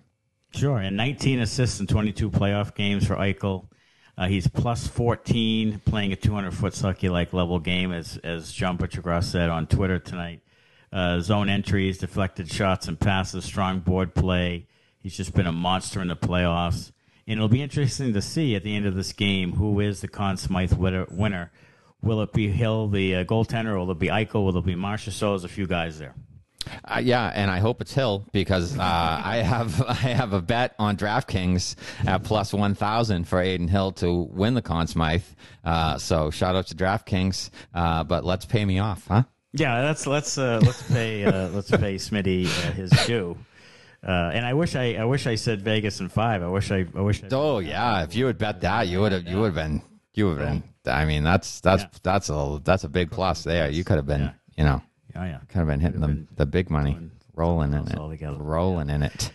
[0.52, 3.68] Sure, and 19 assists in 22 playoff games for Eichel.
[4.18, 8.78] Uh, he's plus 14, playing a 200 foot Selke like level game, as as John
[8.78, 10.42] Buccigross said on Twitter tonight.
[10.92, 14.66] Uh, zone entries, deflected shots and passes, strong board play.
[14.98, 16.92] He's just been a monster in the playoffs.
[17.28, 20.08] And it'll be interesting to see at the end of this game who is the
[20.08, 21.52] Conn Smythe winner.
[22.02, 24.46] Will it be Hill, the uh, goaltender, or will it be Eichel?
[24.46, 25.12] Will it be Marcia?
[25.12, 26.16] So there's a few guys there.
[26.86, 30.76] Uh, yeah, and I hope it's Hill because uh, I have I have a bet
[30.80, 31.76] on DraftKings
[32.06, 35.24] at plus one thousand for Adin Hill to win the Conn Smythe.
[35.64, 39.24] Uh, so shout out to DraftKings, uh, but let's pay me off, huh?
[39.54, 43.38] Yeah, let's let's uh, let's pay uh, let's pay Smitty uh, his due.
[44.08, 46.44] Uh, and I wish I I wish I said Vegas in five.
[46.44, 47.24] I wish I I wish.
[47.24, 49.82] I, Oh yeah, if you had bet that, you would have you would have been
[50.14, 50.64] you would have been.
[50.86, 51.90] I mean, that's that's Yeah.
[52.04, 53.70] that's a that's a big plus there.
[53.70, 54.32] You could have been, Yeah.
[54.58, 54.82] you know,
[55.18, 55.40] oh yeah.
[55.50, 56.98] could have been hitting the the big money,
[57.36, 58.38] rolling in it, all together.
[58.38, 59.32] rolling in it.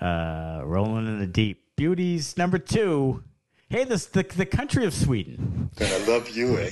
[0.00, 1.62] Uh, rolling in the deep.
[1.76, 3.22] Beauties number two.
[3.68, 5.70] Hey, this the the country of Sweden.
[5.76, 6.70] Gonna love you, eh?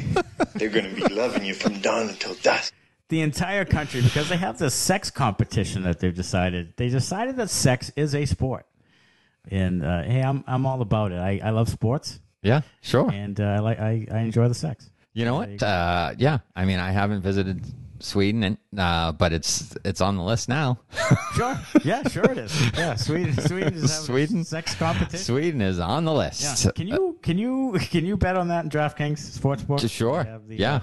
[0.55, 2.73] They're gonna be loving you from dawn until dusk.
[3.11, 6.75] The entire country because they have this sex competition that they've decided.
[6.77, 8.67] They decided that sex is a sport.
[9.51, 11.19] And uh, hey, I'm I'm all about it.
[11.19, 13.11] I, I love sports Yeah, sure.
[13.11, 14.89] and uh, I like I, I enjoy the sex.
[15.13, 15.63] You know what?
[15.63, 17.63] Uh, yeah, I mean, I haven't visited
[18.05, 20.79] Sweden, and, uh, but it's it's on the list now.
[21.35, 21.59] Sure.
[21.83, 22.71] Yeah, sure it is.
[22.77, 23.35] Yeah, Sweden.
[23.41, 24.45] Sweden is Sweden?
[24.45, 25.19] sex competition.
[25.19, 26.65] Sweden is on the list.
[26.65, 26.71] Yeah.
[26.71, 29.91] Can you can you can you bet on that in DraftKings Sportsbook?
[29.91, 30.23] Sure.
[30.47, 30.81] The, yeah, uh,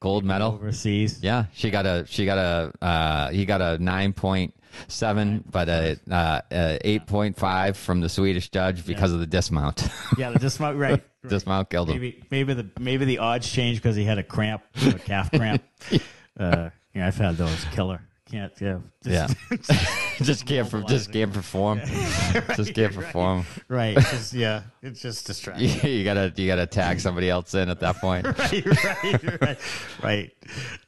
[0.00, 0.52] gold medal.
[0.52, 1.18] overseas.
[1.22, 4.54] Yeah, she got a she got a uh, he got a nine point
[4.88, 9.26] seven, but a, uh, a eight point five from the Swedish judge because of the
[9.26, 9.86] dismount.
[10.16, 10.76] Yeah, the dismount.
[10.78, 10.90] Right.
[10.92, 11.02] right.
[11.28, 11.96] dismount killed him.
[11.96, 15.62] Maybe maybe the maybe the odds changed because he had a cramp, a calf cramp.
[16.40, 17.64] uh, yeah, I've had those.
[17.72, 18.00] Killer.
[18.30, 18.52] Can't.
[18.60, 18.78] Yeah.
[19.02, 19.26] Yeah,
[20.22, 21.80] just can't per- just can't perform.
[22.56, 23.44] just can't perform.
[23.68, 23.96] Right.
[23.96, 24.62] Just, yeah.
[24.82, 25.68] It's just distracting.
[25.90, 28.26] you gotta you gotta tag somebody else in at that point.
[28.26, 28.66] right.
[28.66, 29.40] Right.
[29.40, 29.58] Right.
[30.02, 30.30] Right.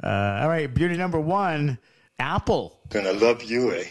[0.02, 0.72] Uh, all right.
[0.72, 1.78] Beauty number one.
[2.18, 2.78] Apple.
[2.90, 3.84] Gonna love you, eh?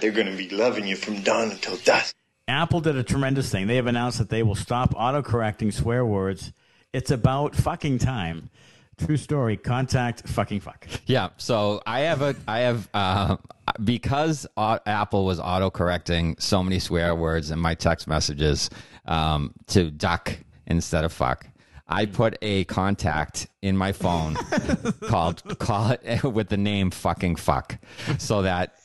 [0.00, 2.16] They're gonna be loving you from dawn until dusk.
[2.48, 3.66] Apple did a tremendous thing.
[3.66, 6.52] They have announced that they will stop autocorrecting swear words.
[6.92, 8.50] It's about fucking time.
[8.98, 9.56] True story.
[9.56, 10.86] Contact fucking fuck.
[11.06, 11.28] Yeah.
[11.36, 13.36] So I have a I have uh,
[13.84, 18.70] because au- Apple was auto correcting so many swear words in my text messages
[19.06, 21.46] um, to duck instead of fuck.
[21.88, 24.34] I put a contact in my phone
[25.08, 27.78] called call it with the name fucking fuck,
[28.18, 28.76] so that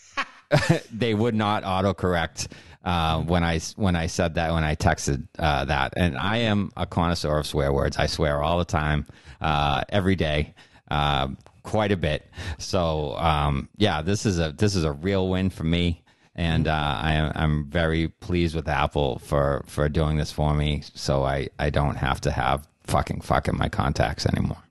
[0.92, 2.48] they would not autocorrect
[2.84, 5.94] uh, when I when I said that when I texted uh, that.
[5.98, 7.98] And I am a connoisseur of swear words.
[7.98, 9.06] I swear all the time,
[9.42, 10.54] uh, every day.
[10.90, 11.30] Uh,
[11.64, 12.30] quite a bit.
[12.58, 16.04] So um, yeah, this is a this is a real win for me,
[16.36, 20.84] and uh, I am I'm very pleased with Apple for for doing this for me.
[20.94, 24.62] So I I don't have to have fucking fucking my contacts anymore.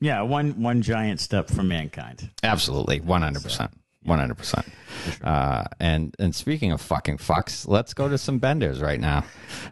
[0.00, 2.30] Yeah, one one giant step for mankind.
[2.42, 3.70] Absolutely, one hundred percent.
[4.02, 4.66] One hundred percent.
[5.22, 9.24] Uh, And and speaking of fucking fucks, let's go to some benders right now.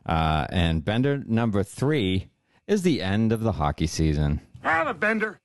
[0.07, 2.29] Uh, and bender number three
[2.69, 4.41] is the end of the hockey season.
[4.63, 5.41] I'm a bender.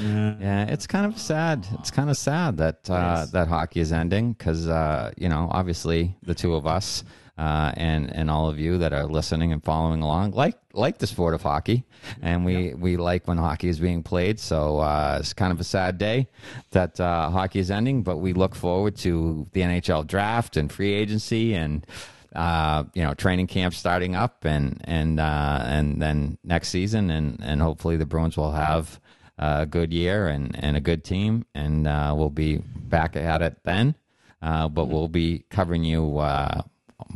[0.00, 1.66] Yeah, it's kind of sad.
[1.78, 6.16] It's kind of sad that uh, that hockey is ending because uh, you know, obviously,
[6.22, 7.02] the two of us
[7.38, 11.06] uh, and and all of you that are listening and following along like like the
[11.06, 11.84] sport of hockey,
[12.20, 14.38] and we we like when hockey is being played.
[14.38, 16.28] So uh, it's kind of a sad day
[16.72, 20.92] that uh, hockey is ending, but we look forward to the NHL draft and free
[20.92, 21.86] agency and.
[22.34, 27.40] Uh, you know, training camp starting up, and and uh, and then next season, and
[27.42, 29.00] and hopefully the Bruins will have
[29.38, 33.56] a good year and, and a good team, and uh, we'll be back at it
[33.64, 33.94] then.
[34.42, 36.62] Uh, but we'll be covering you uh,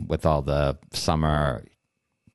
[0.09, 1.65] with all the summer,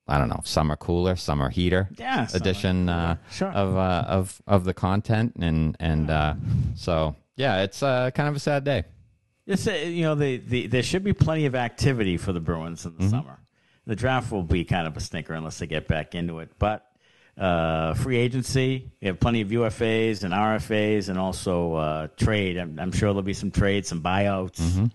[0.08, 3.48] I don't know, summer cooler, summer heater Yeah, summer edition uh, Sure.
[3.52, 6.34] of uh, of of the content, and and uh,
[6.76, 8.84] so yeah, it's uh, kind of a sad day.
[9.66, 12.96] A, you know the, the there should be plenty of activity for the Bruins in
[12.96, 13.38] the summer.
[13.86, 16.50] The draft will be kind of a stinker unless they get back into it.
[16.58, 16.86] But
[17.36, 22.58] uh, free agency, we have plenty of UFAs and RFAs, and also uh, trade.
[22.58, 24.90] I'm, I'm sure there'll be some trades, some buyouts,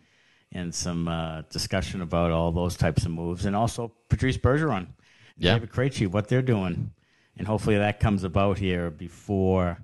[0.52, 4.88] and some uh, discussion about all those types of moves, and also Patrice Bergeron,
[5.38, 5.54] Yeah.
[5.56, 6.92] David Krejci, what they're doing,
[7.38, 9.80] and hopefully that comes about here before.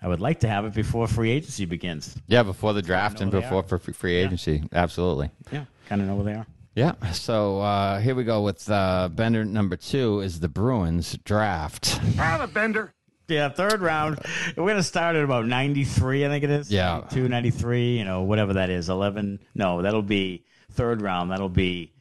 [0.00, 2.16] I would like to have it before free agency begins.
[2.28, 5.30] Yeah, before the draft and before for free agency, absolutely.
[5.52, 6.46] Yeah, kind of know where they are.
[6.74, 6.92] Yeah.
[7.10, 11.98] So uh, here we go with uh, bender number two is the Bruins draft.
[12.18, 12.92] I'm a bender.
[13.26, 14.20] Yeah, third round.
[14.56, 16.70] We're going to start at about 93, I think it is.
[16.70, 17.00] Yeah.
[17.10, 18.88] 92, 93, you know, whatever that is.
[18.88, 19.40] 11.
[19.54, 21.30] No, that'll be third round.
[21.32, 21.92] That'll be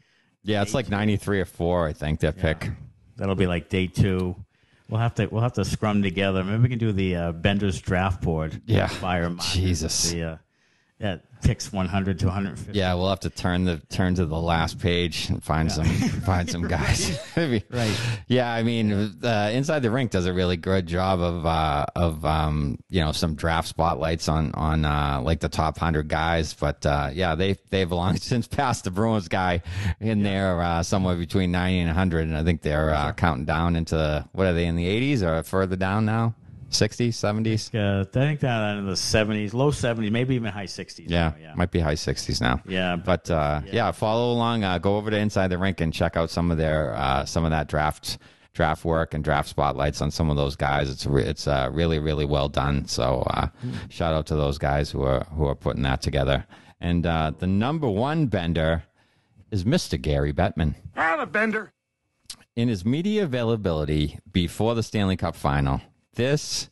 [0.44, 2.70] Yeah, it's like ninety three or four, I think their pick.
[3.18, 4.36] that'll be like day 2.
[4.90, 6.44] We'll have to we'll have to scrum together.
[6.44, 8.62] Maybe we can do the uh, Bender's draft board.
[8.66, 8.88] Yeah.
[8.88, 9.30] Fire.
[9.54, 10.12] Jesus.
[10.12, 10.38] The uh,
[11.00, 12.78] yeah, picks 100 to 150.
[12.78, 16.50] Yeah, we'll have to turn the turn to the last page and find some find
[16.50, 17.20] some guys.
[17.38, 17.96] Right.
[18.28, 18.92] Yeah, I mean,
[19.24, 23.12] uh, inside the rink does a really good job of uh, of um, you know
[23.12, 26.54] some draft spotlights on on uh, like the top hundred guys.
[26.54, 29.62] But uh, yeah, they they've long since passed the Bruins guy
[30.00, 33.76] in there uh, somewhere between ninety and hundred, and I think they're uh, counting down
[33.76, 36.34] into what are they in the eighties or further down now?
[36.70, 37.74] 60s, 70s?
[37.74, 41.06] Uh, I think down in the 70s, low 70s, maybe even high 60s.
[41.08, 41.54] Yeah, now, yeah.
[41.56, 42.62] might be high 60s now.
[42.68, 43.92] Yeah, but uh, yeah.
[43.92, 44.64] follow along.
[44.64, 47.46] Uh, go over to Inside the Rink and check out some of their uh, some
[47.46, 48.18] of that draft
[48.54, 50.90] draft work and draft spotlights on some of those guys.
[50.90, 52.88] It's re- it's uh, really really well done.
[52.88, 53.48] So uh,
[53.90, 56.46] shout out to those guys who are who are putting that together.
[56.82, 58.84] And uh, the number one bender
[59.52, 60.00] is Mr.
[60.00, 60.76] Gary Bettman.
[60.96, 61.72] I'm a bender.
[62.56, 65.80] In his media availability before the Stanley Cup final,
[66.18, 66.70] this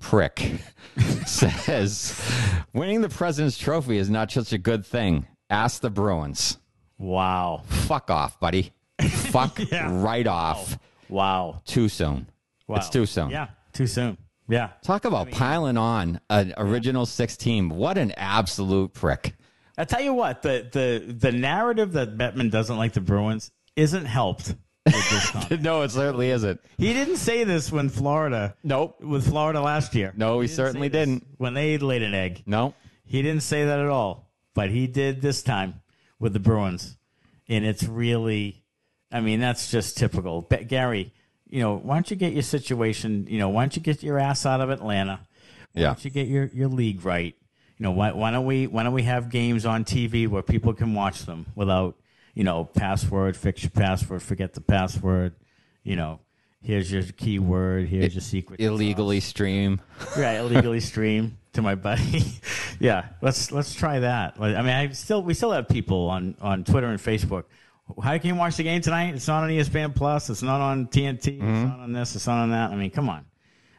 [0.00, 0.60] prick
[1.26, 2.20] says
[2.72, 5.26] winning the President's Trophy is not such a good thing.
[5.48, 6.58] Ask the Bruins.
[6.98, 7.62] Wow.
[7.66, 8.72] Fuck off, buddy.
[9.00, 10.02] Fuck Yeah.
[10.02, 10.78] right off.
[11.08, 11.62] Wow.
[11.64, 12.28] Too soon.
[12.66, 12.76] wow.
[12.76, 13.30] It's too soon.
[13.30, 14.18] Yeah, too soon.
[14.48, 14.70] Yeah.
[14.82, 17.70] Talk about piling on an original six team.
[17.70, 19.34] What an absolute prick.
[19.78, 24.06] I tell you what, the the the narrative that Bettman doesn't like the Bruins isn't
[24.06, 24.67] helped with this comment.
[25.60, 26.60] no, it certainly isn't.
[26.76, 29.00] he didn't say this when Florida Nope.
[29.02, 30.12] with Florida last year.
[30.16, 31.26] No, he didn't certainly say this didn't.
[31.38, 32.74] When they laid an egg, No.
[33.04, 34.30] he didn't say that at all.
[34.54, 35.82] But he did this time
[36.18, 36.96] with the Bruins,
[37.48, 38.64] and it's really,
[39.12, 40.42] I mean, that's just typical.
[40.42, 41.12] Be- Gary,
[41.48, 43.26] you know, why don't you get your situation?
[43.28, 45.20] You know, why don't you get your ass out of Atlanta?
[45.72, 45.86] Why Yeah.
[45.88, 47.36] don't you get your, your league right?
[47.78, 50.72] You know, why, why don't we why don't we have games on TV where people
[50.72, 51.94] can watch them without
[52.38, 55.34] you know password, fix your password, forget the password.
[55.82, 56.20] You know,
[56.62, 58.60] here's your keyword, here's your secret.
[58.60, 59.80] Illegally stream.
[60.16, 62.22] right illegally stream to my buddy.
[62.80, 64.36] Yeah let's let's try that.
[64.38, 67.46] I mean i still we still have people on on twitter and facebook.
[68.00, 69.16] How can you watch the game tonight?
[69.16, 71.66] It's not on espn plus it's not on tnt it's mm-hmm.
[71.66, 72.70] not on this it's not on that.
[72.70, 73.24] I mean come on.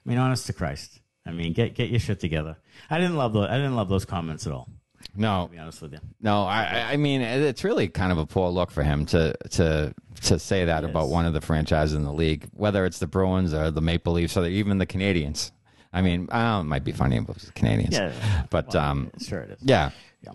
[0.06, 1.00] I mean honest to christ.
[1.26, 2.58] I mean get get your shit together.
[2.90, 4.68] I didn't love those i didn't love those comments at all
[5.16, 6.00] No, To be honest with you.
[6.22, 6.44] no.
[6.44, 9.94] I, I- mean, it's really kind of a poor look for him to to
[10.24, 13.54] to say that about one of the franchises in the league, whether it's the Bruins
[13.54, 15.52] or the Maple Leafs or even the Canadiens.
[15.92, 18.12] I mean, I it might be funny if it the Canadiens, Yeah.
[18.52, 19.58] but Well, um, sure it is.
[19.62, 19.90] yeah,
[20.24, 20.34] Yeah.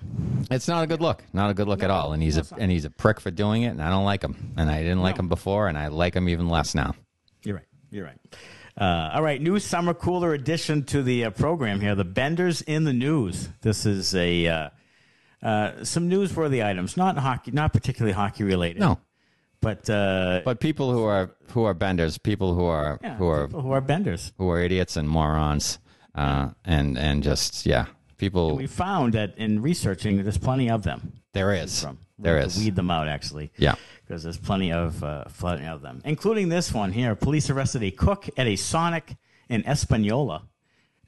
[0.51, 1.23] it's not a good look.
[1.33, 2.13] Not a good look at all.
[2.13, 3.69] And he's a and he's a prick for doing it.
[3.69, 4.53] And I don't like him.
[4.57, 6.95] And I didn't like him before, and I like him even less now.
[7.45, 7.67] You're right.
[7.91, 8.19] You're right.
[8.77, 11.95] Uh, all right, new summer cooler addition to the uh, program here.
[11.95, 13.49] The Benders in the news.
[13.63, 14.69] This is a uh,
[15.43, 18.81] uh, some newsworthy items, not hockey, not particularly hockey related.
[18.81, 18.99] No,
[19.61, 23.47] but uh, but people who are who are benders, people who are yeah, who are
[23.47, 24.33] who are Benders.
[24.39, 25.79] who are idiots and morons,
[26.17, 28.57] uh, and and just yeah, people.
[28.57, 31.13] We found that in researching, there's plenty of them.
[31.33, 32.57] There is, From there is.
[32.59, 33.53] weed them out actually.
[33.57, 33.75] Yeah.
[34.07, 37.15] because there's plenty of uh, plenty of them, including this one here.
[37.15, 39.17] Police arrested a cook at a Sonic
[39.49, 40.43] in Espanola,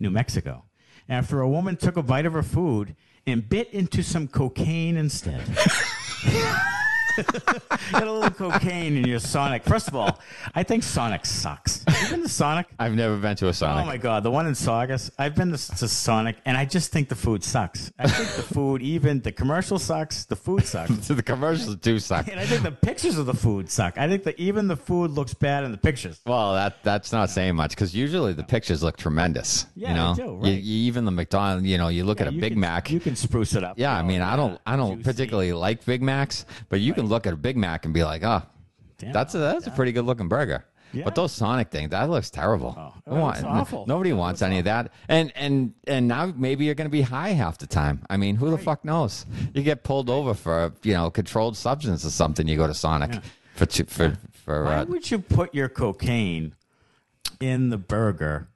[0.01, 0.65] New Mexico,
[1.09, 2.97] after a woman took a bite of her food
[3.27, 5.43] and bit into some cocaine instead.
[7.93, 9.65] Got a little cocaine in your Sonic.
[9.65, 10.19] First of all,
[10.55, 11.85] I think Sonic sucks.
[11.89, 12.67] Have you been to Sonic?
[12.79, 13.85] I've never been to a Sonic.
[13.85, 15.11] Oh my god, the one in Saugus.
[15.19, 17.93] I've been to, to Sonic, and I just think the food sucks.
[17.99, 20.25] I think the food, even the commercial sucks.
[20.25, 21.09] The food sucks.
[21.09, 22.29] the commercials do suck.
[22.29, 23.99] And I think the pictures of the food suck.
[23.99, 26.21] I think that even the food looks bad in the pictures.
[26.27, 29.67] Well, that that's not saying much because usually the pictures look tremendous.
[29.75, 30.53] Yeah, you know, they do, right.
[30.63, 32.91] you- even the McDonald's, you know, you look at a Big can- Mac.
[32.91, 33.79] You can spruce it up.
[33.79, 35.03] yeah, I you know, mean, I don't, I don't juicy.
[35.11, 38.23] particularly like Big Macs, but you can look at a Big Mac and be like,
[38.25, 38.43] oh,
[38.99, 40.65] Damn, that's a that's a pretty good looking burger.
[40.93, 41.05] Yeah.
[41.05, 42.75] But those Sonic things, that looks terrible.
[42.79, 43.85] Oh, want- looks awful.
[43.87, 44.93] Nobody It wants any of that.
[45.09, 48.03] And and and now maybe you're going to be high half the time.
[48.09, 49.27] I mean, who the fuck knows?
[49.53, 52.47] You get pulled over for you know controlled substance or something.
[52.49, 53.21] You go to Sonic
[53.57, 54.65] for ch- for for.
[54.65, 56.55] Why Uh, would you put your cocaine
[57.41, 58.49] in the burger?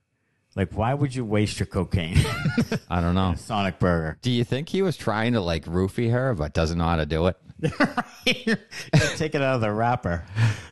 [0.57, 2.17] Like, why would you waste your cocaine?
[2.91, 3.35] I don't know.
[3.39, 4.19] Sonic burger.
[4.23, 7.07] Do you think he was trying to like roofie her, but doesn't know how to
[7.07, 7.37] do it?
[8.25, 10.25] Take it out of the wrapper.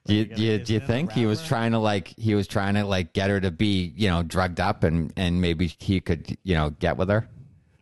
[0.06, 2.08] Do you, do you, do you it in a think he was trying to like
[2.08, 5.40] he was trying to like get her to be you know drugged up and and
[5.40, 7.28] maybe he could you know get with her?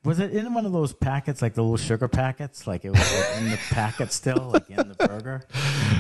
[0.07, 2.69] Was it in one of those packets, like the little sugar packets?
[2.69, 5.43] Like it was like, in the packet still, like in the burger?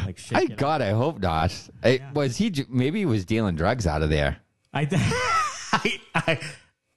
[0.05, 0.59] Like shake I it up.
[0.59, 1.53] God, I hope not.
[1.83, 4.37] I, Was he maybe he was dealing drugs out of there?
[4.73, 4.87] I,
[5.73, 6.41] I, I,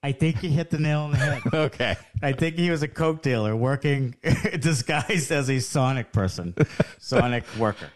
[0.01, 1.41] I think he hit the nail on the head.
[1.53, 1.95] Okay.
[2.21, 4.15] I think he was a coke dealer working
[4.59, 6.55] disguised as a Sonic person,
[6.99, 7.89] Sonic worker.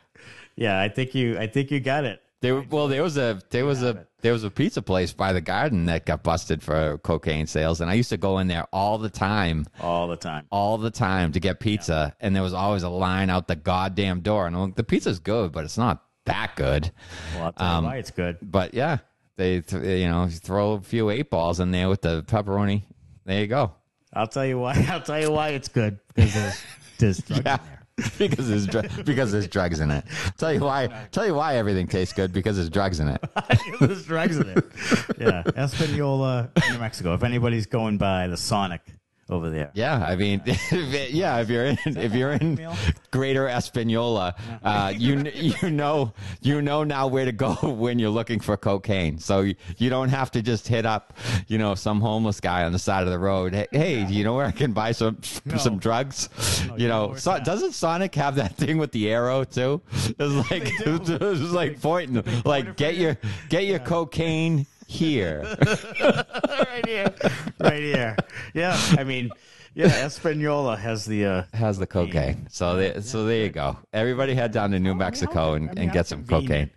[0.56, 1.38] Yeah, I think you.
[1.40, 2.22] I think you got it.
[2.42, 5.40] There, well, there was a there was a there was a pizza place by the
[5.40, 8.98] garden that got busted for cocaine sales, and I used to go in there all
[8.98, 10.46] the time, all the time.
[10.52, 14.20] all the time to get pizza, and there was always a line out the goddamn
[14.20, 16.92] door, and I'm like, the pizza's good, but it's not that good.
[17.36, 18.38] Well, I'll tell Um, you why it's good.
[18.42, 18.98] But yeah,
[19.38, 22.84] they th- you know throw a few eight balls in there with the pepperoni.
[23.26, 23.72] There you go.
[24.14, 24.74] I'll tell you why.
[24.90, 26.62] I'll tell you why it's good because there's,
[27.00, 27.56] there's drugs Yeah.
[27.56, 27.80] in there.
[28.18, 30.04] because there's dr- because there's drugs in it.
[30.38, 30.88] Tell you why.
[31.12, 33.24] Tell you why everything tastes good because there's drugs in it.
[33.80, 34.66] there's drugs in it.
[35.20, 37.14] Yeah, Espanola, uh, New Mexico.
[37.14, 38.82] If anybody's going by the Sonic
[39.30, 41.40] over there, Yeah, I mean, yeah.
[41.40, 42.60] If you're in if you're in?
[43.12, 48.40] Greater Espanola, uh, you you know you know now where to go when you're looking
[48.40, 49.18] for cocaine.
[49.20, 51.14] So you, you don't have to just hit up
[51.48, 53.54] you know some homeless guy on the side of the road.
[53.54, 55.18] Hey, hey do you know where I can buy some
[55.58, 56.30] some drugs?
[56.78, 59.46] you you know know, where it's so, doesn't Sonic have that thing with the arrow
[59.46, 59.82] too?
[59.92, 63.18] It's like it's like pointing like get your
[63.50, 65.42] get your cocaine here.
[66.02, 67.14] right here,
[67.60, 68.16] right here.
[68.54, 69.30] Yeah, I mean,
[69.74, 71.26] yeah, Espanola has the.
[71.26, 72.48] Uh, has the cocaine.
[72.50, 73.78] So they, so there you go.
[73.94, 76.70] Everybody head down to New Mexico and, and get some cocaine.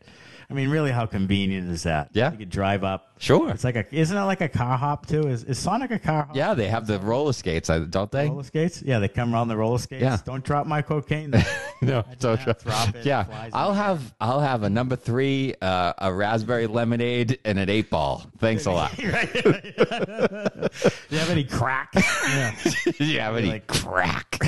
[0.49, 2.11] I mean, really, how convenient is that?
[2.13, 2.31] Yeah.
[2.33, 3.16] you could drive up.
[3.19, 3.51] Sure.
[3.51, 3.95] It's like a.
[3.95, 5.27] Isn't it like a car hop too?
[5.29, 6.37] Is is Sonic a car hop?
[6.37, 8.29] Yeah, they have the roller skates, uh, don't they?
[8.29, 8.83] Roller skates?
[8.83, 10.03] Yeah, they come around the roller skates.
[10.03, 10.19] Yeah.
[10.25, 11.33] Don't drop my cocaine.
[11.83, 13.25] No, so that, drop it, yeah.
[13.25, 13.85] flies I'll the air.
[13.85, 18.25] have I'll have a number three, uh, a raspberry lemonade, and an eight ball.
[18.39, 18.97] Thanks a lot.
[18.97, 19.03] Do
[21.11, 21.91] you have any crack?
[21.95, 22.55] yeah.
[22.99, 24.39] Do you have any like- crack?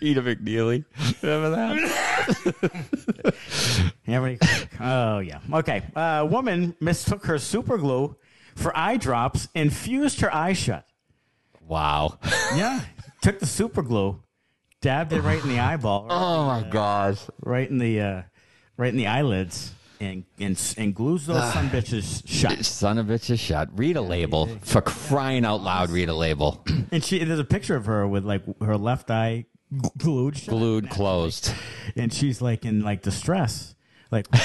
[0.00, 0.84] Peter McNeeley,
[1.22, 3.34] remember that?
[4.06, 4.70] You have any crack?
[4.80, 5.38] Oh yeah.
[5.52, 5.82] Okay.
[5.94, 8.16] A woman mistook her super glue
[8.54, 10.86] for eye drops and fused her eye shut.
[11.66, 12.18] Wow.
[12.56, 12.80] Yeah.
[13.22, 14.20] Took the super glue,
[14.82, 17.18] dabbed it right in the eyeball, Oh my gosh.
[17.42, 18.22] right in the uh,
[18.76, 22.62] right in the eyelids, and and, and glues those some bitches shut.
[22.66, 23.70] Son of a bitch is shut.
[23.78, 25.88] Read a label for crying out loud.
[25.90, 26.62] Read a label.
[26.92, 29.46] And she there's a picture of her with like her left eye
[29.96, 30.50] glued shut.
[30.54, 31.50] Glued closed.
[31.96, 33.74] and she's like in like distress.
[34.10, 34.42] Like, what,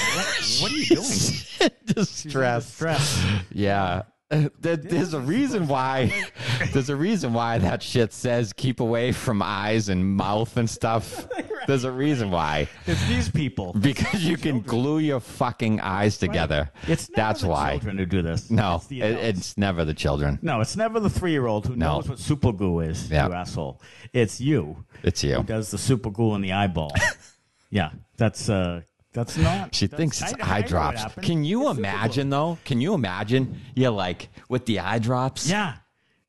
[0.62, 1.72] what are you doing?
[2.08, 2.66] Distress.
[2.66, 3.24] Distress.
[3.52, 4.04] Yeah.
[4.62, 6.14] There's a reason why.
[6.72, 11.28] There's a reason why that shit says keep away from eyes and mouth and stuff.
[11.66, 12.70] There's a reason why.
[12.86, 13.74] It's these people.
[13.74, 16.70] Because you can glue your fucking eyes together.
[16.88, 17.72] It's That's the why.
[17.72, 18.52] children who do this.
[18.52, 20.38] No, it's, it, it's never the children.
[20.44, 21.96] no, it's never the three-year-old who No.
[21.96, 23.10] knows what super glue is.
[23.10, 23.28] Yeah.
[23.30, 23.82] You asshole.
[24.14, 25.38] It's you It's you.
[25.38, 26.92] who does the super glue in the eyeball.
[27.72, 28.82] yeah, that's uh,
[29.14, 29.74] that's not.
[29.76, 31.04] She that's thinks it's I eye what drops.
[31.22, 32.58] Can you It's imagine though?
[32.66, 33.60] Can you imagine?
[33.76, 35.50] You're like with the eye drops.
[35.50, 35.76] Yeah.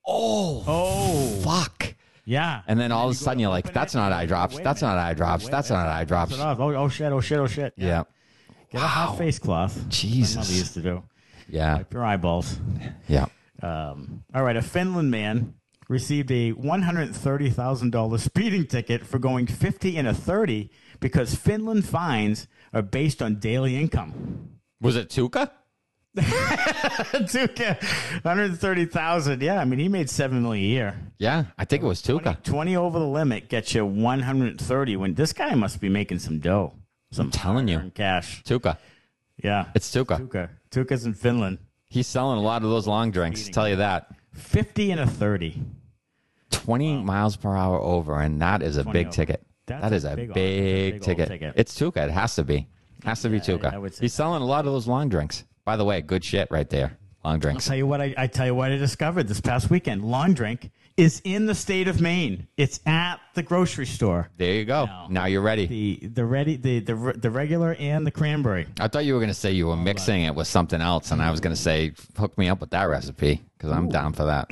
[0.07, 1.41] Oh, Oh.
[1.43, 1.95] fuck.
[2.25, 2.63] Yeah.
[2.67, 4.55] And then all of a sudden you're like, that's not eye drops.
[4.55, 5.49] like, wait a That's not eye drops.
[5.49, 6.33] That's not eye drops.
[6.33, 6.61] Turn it off.
[6.61, 7.13] Oh, oh shit!
[7.13, 7.39] Oh shit!
[7.39, 7.75] Oh shit!
[7.77, 8.05] Yeah.
[8.71, 9.89] Get a hot face cloth.
[9.89, 10.37] Jesus.
[10.37, 11.03] mother used to do.
[11.49, 11.79] Yeah.
[11.79, 12.59] Wipe your eyeballs.
[13.09, 13.27] Yeah.
[13.63, 15.55] Um, all right, a Finland man
[15.89, 20.71] received a $130,000 speeding ticket for going 50 and a 30
[21.01, 24.59] because Finland fines are based on daily income.
[24.81, 25.51] Was it Tuukka?
[26.17, 27.81] Tuukka,
[28.25, 29.43] 130,000.
[29.43, 31.01] Yeah, I mean, he made 7 million a year.
[31.19, 32.43] Yeah, I think it was Tuukka.
[32.43, 36.73] 20 over the limit gets you 130 when this guy must be making some dough.
[37.13, 37.91] Some telling you.
[37.95, 38.43] cash.
[38.45, 38.77] Tuukka.
[39.43, 39.67] Yeah.
[39.75, 40.29] It's Tuukka.
[40.29, 40.51] Tuukka.
[40.71, 41.59] Tuukka's in Finland.
[41.85, 43.49] He's selling a lot of those long drinks.
[43.49, 44.09] Tell you that.
[44.33, 45.61] 50 and a 30.
[46.51, 49.15] 20 miles per hour over, and that is a big over.
[49.15, 49.47] ticket.
[49.71, 51.29] That's That a a big big, big ticket.
[51.29, 51.55] ticket.
[51.57, 52.05] It's Tuukka.
[52.09, 52.67] It has to be.
[53.05, 53.73] Has to be Tuukka.
[53.75, 55.45] I He's selling a lot of those long drinks.
[55.65, 56.97] By the way, good shit right there.
[57.25, 57.67] Long drinks.
[57.67, 60.03] I Tell you what I, I tell you what I discovered this past weekend.
[60.05, 62.47] Long drink is in the state of Maine.
[62.57, 64.31] It's at the grocery store.
[64.39, 64.87] There you go.
[64.87, 65.07] No.
[65.11, 65.67] Now you're ready.
[65.67, 68.67] The the ready the the, the regular and the cranberry.
[68.81, 71.21] I thought you were going to say you were mixing it with something else, and
[71.23, 74.25] I was going to say, hook me up with that recipe because I'm down for
[74.25, 74.51] that.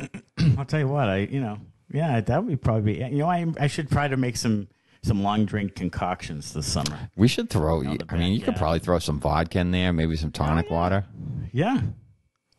[0.58, 1.58] I'll tell you what I you know
[1.90, 4.68] yeah that would probably be you know I I should try to make some
[5.02, 7.10] some long drink concoctions this summer.
[7.16, 7.80] We should throw.
[7.80, 10.74] I mean, you back, could probably throw some vodka in there, maybe some tonic oh,
[10.74, 11.04] water.
[11.52, 11.80] Yeah.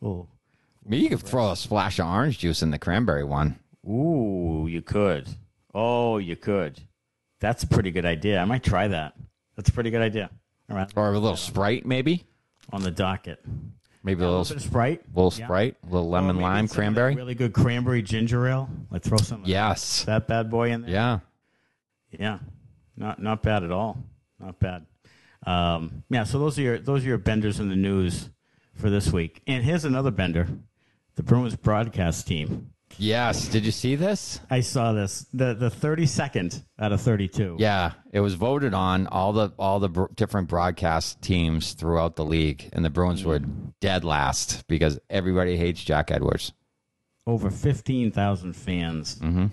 [0.02, 0.26] Oh.
[0.84, 3.58] Maybe you could throw a splash of orange juice in the cranberry one.
[3.86, 5.28] Ooh, you could.
[5.74, 6.80] Oh, you could.
[7.40, 8.40] That's a pretty good idea.
[8.40, 9.14] I might try that.
[9.56, 10.30] That's a pretty good idea.
[10.70, 10.90] All right.
[10.96, 12.24] Or a little Sprite, maybe.
[12.72, 13.44] On the docket.
[14.02, 15.02] Maybe A a little little, bit of Sprite.
[15.14, 15.46] little Yeah.
[15.46, 17.14] Sprite, a little oh, lemon Or lime some of that cranberry.
[17.14, 18.70] Really good cranberry ginger ale.
[18.90, 20.04] Let's throw some Yes.
[20.04, 20.90] that bad boy in there.
[20.90, 21.18] Yeah.
[22.10, 22.38] Yeah.
[22.96, 24.02] Not not bad at all.
[24.38, 24.86] Not bad.
[25.46, 28.28] Um, yeah, so those are your those are your benders in the news
[28.74, 29.42] for this week.
[29.46, 30.48] And here's another bender.
[31.16, 32.72] The Bruins broadcast team.
[32.98, 33.48] Yes.
[33.48, 34.40] Did you see this?
[34.50, 35.26] I saw this.
[35.32, 37.56] The the 32nd out of 32.
[37.58, 42.24] Yeah, it was voted on all the all the br- different broadcast teams throughout the
[42.24, 43.40] league, and the Bruins were
[43.80, 46.52] dead last because everybody hates Jack Edwards.
[47.26, 49.16] Over 15,000 fans.
[49.16, 49.46] Mm-hmm.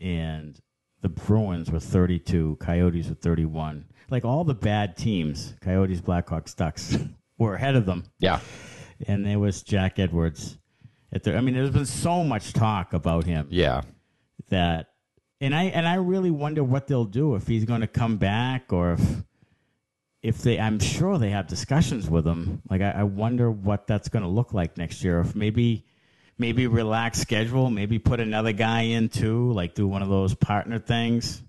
[0.00, 0.58] And
[1.00, 3.86] the Bruins were 32, Coyotes were 31.
[4.10, 6.98] Like all the bad teams, Coyotes, Blackhawks, Ducks,
[7.38, 8.04] were ahead of them.
[8.18, 8.40] Yeah,
[9.06, 10.58] And there was Jack Edwards.
[11.12, 13.82] At the, I mean, there's been so much talk about him yeah,
[14.50, 14.90] that,
[15.40, 18.72] and I and I really wonder what they'll do if he's going to come back
[18.72, 19.22] or if
[20.22, 20.60] if they.
[20.60, 22.62] I'm sure they have discussions with him.
[22.70, 25.18] Like I, I wonder what that's going to look like next year.
[25.20, 25.84] If maybe
[26.40, 30.78] maybe relax schedule, maybe put another guy in too, like do one of those partner
[30.78, 31.42] things.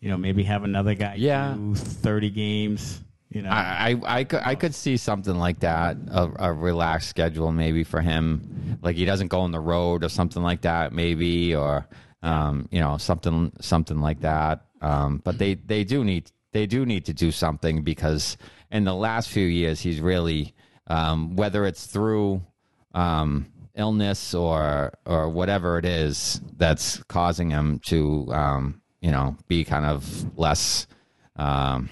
[0.00, 1.54] You know, maybe have another guy Yeah.
[1.54, 3.02] do 30 games.
[3.30, 7.08] You know, I, I, I, could, I could see something like that, a, a relaxed
[7.08, 10.92] schedule maybe for him, like he doesn't go on the road or something like that,
[10.92, 11.86] maybe, or
[12.22, 14.64] um, you know, something, something like that.
[14.80, 18.36] Um, but they, they do need, they do need to do something because
[18.70, 20.54] in the last few years he's really,
[20.86, 22.42] um, whether it's through
[22.94, 23.46] um,
[23.76, 29.86] illness or or whatever it is that's causing him to, um, you know, be kind
[29.86, 30.86] of less.
[31.36, 31.90] Um,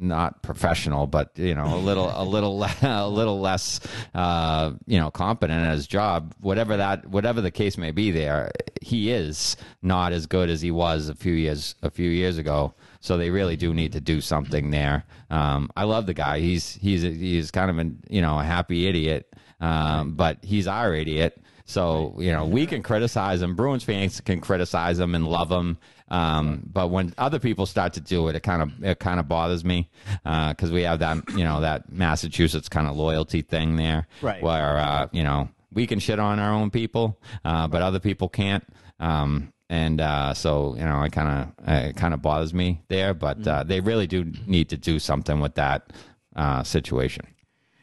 [0.00, 3.80] not professional, but you know, a little, a little, a little less,
[4.14, 6.34] uh, you know, competent at his job.
[6.40, 10.70] Whatever that, whatever the case may be, there he is not as good as he
[10.70, 12.74] was a few years, a few years ago.
[13.00, 15.04] So they really do need to do something there.
[15.30, 16.40] Um, I love the guy.
[16.40, 19.27] He's he's he's kind of a you know a happy idiot,
[19.60, 21.40] um, but he's our idiot.
[21.64, 23.54] So you know we can criticize him.
[23.54, 25.78] Bruins fans can criticize him and love him.
[26.10, 29.28] Um, but when other people start to do it, it kind of it kind of
[29.28, 29.90] bothers me
[30.24, 34.42] because we have that you know that Massachusetts kind of loyalty thing there, Right.
[34.42, 38.28] Where uh, you know we can shit on our own people, uh, but other people
[38.28, 38.64] can't.
[38.98, 41.28] Um, and uh, so you know, it kind
[41.58, 43.12] of it kind of bothers me there.
[43.12, 45.92] But uh, they really do need to do something with that
[46.34, 47.26] uh, situation.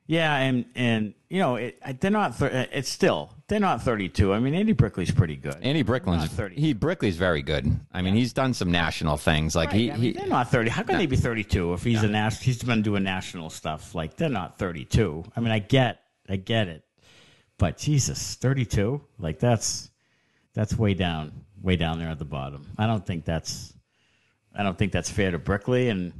[0.08, 2.36] Yeah, and and you know it, they're not.
[2.36, 4.34] Thir- uh, it's still they're not 32.
[4.34, 5.58] I mean, Andy Brickley's pretty good.
[5.62, 6.56] Andy Brickley's 30.
[6.56, 7.80] he Brickley's very good.
[7.91, 10.70] I mean, he's done some national things like he, I mean, he they're not 30.
[10.70, 12.43] How can they be 32 if he's a national?
[12.43, 13.95] He's been doing national stuff.
[13.95, 15.24] Like they're not 32.
[15.36, 16.84] I mean, I get, I get it,
[17.58, 19.89] but Jesus, 32, like that's
[20.53, 21.32] that's way down,
[21.62, 22.66] way down there at the bottom.
[22.78, 23.74] I don't think that's
[24.56, 26.14] I don't think that's fair to Brickley and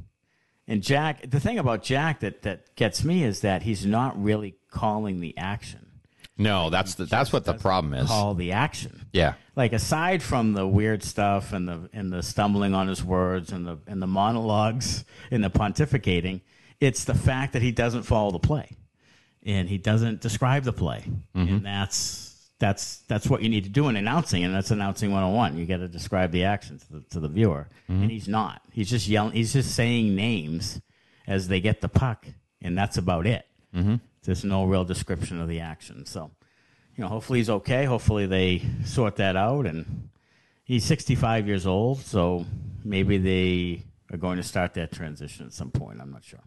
[0.68, 1.30] and Jack.
[1.30, 5.36] The thing about Jack that that gets me is that he's not really calling the
[5.36, 5.86] action.
[6.38, 8.08] No, that's the, that's what the problem is.
[8.08, 9.06] Call the action.
[9.12, 9.34] Yeah.
[9.54, 13.66] Like aside from the weird stuff and the and the stumbling on his words and
[13.66, 16.42] the and the monologues and the pontificating,
[16.78, 18.76] it's the fact that he doesn't follow the play,
[19.44, 21.04] and he doesn't describe the play,
[21.34, 21.64] and mm-hmm.
[21.64, 22.25] that's
[22.58, 25.56] that's that's what you need to do in announcing, and that's announcing 101.
[25.58, 28.62] You got to describe the action to the, to the viewer, and he's not.
[28.72, 29.32] He's just yelling.
[29.32, 30.80] He's just saying names
[31.26, 32.26] as they get the puck,
[32.62, 33.46] and that's about it.
[34.24, 36.06] There's no real description of the action.
[36.06, 36.30] So,
[36.96, 37.84] you know, hopefully he's okay.
[37.84, 39.66] Hopefully they sort that out.
[39.66, 40.08] And
[40.64, 42.44] he's 65 years old, so
[42.84, 46.00] maybe they are going to start that transition at some point.
[46.00, 46.40] I'm not sure.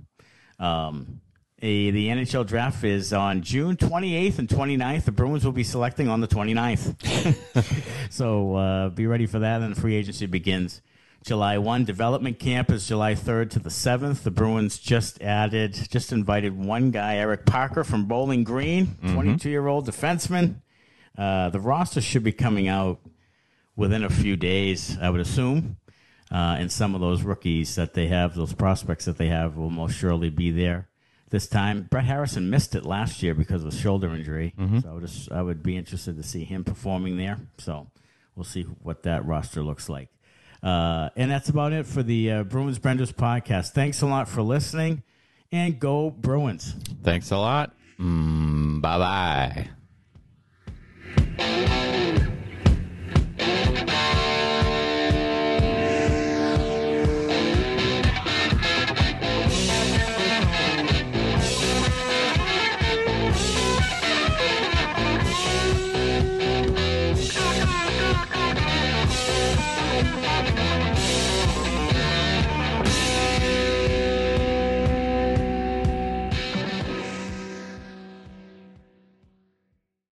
[0.60, 1.22] Um,
[1.62, 5.04] a, the NHL draft is on June 28th and 29th.
[5.04, 7.84] The Bruins will be selecting on the 29th.
[8.12, 9.62] so uh, be ready for that.
[9.62, 10.82] And free agency begins
[11.26, 11.86] July 1.
[11.86, 14.24] Development camp is July 3rd to the 7th.
[14.24, 19.68] The Bruins just added, just invited one guy, Eric Parker from Bowling Green, 22 year
[19.68, 20.62] old defenseman.
[21.18, 23.00] Uh, the roster should be coming out
[23.76, 25.78] within a few days, I would assume.
[26.32, 29.72] Uh, and some of those rookies that they have, those prospects that they have, will
[29.72, 30.89] most surely be there
[31.30, 31.88] this time.
[31.90, 35.32] Brett Harrison missed it last year because of a shoulder injury, so I would, just,
[35.32, 37.40] I would be interested to see him performing there.
[37.58, 37.88] So
[38.36, 40.10] we'll see what that roster looks like.
[40.62, 43.72] Uh, and that's about it for the uh, Bruins Brenders podcast.
[43.72, 45.04] Thanks a lot for listening,
[45.52, 46.76] and go Bruins.
[47.04, 47.74] Thanks a lot.
[48.00, 49.68] Mm, bye
[51.38, 52.09] bye.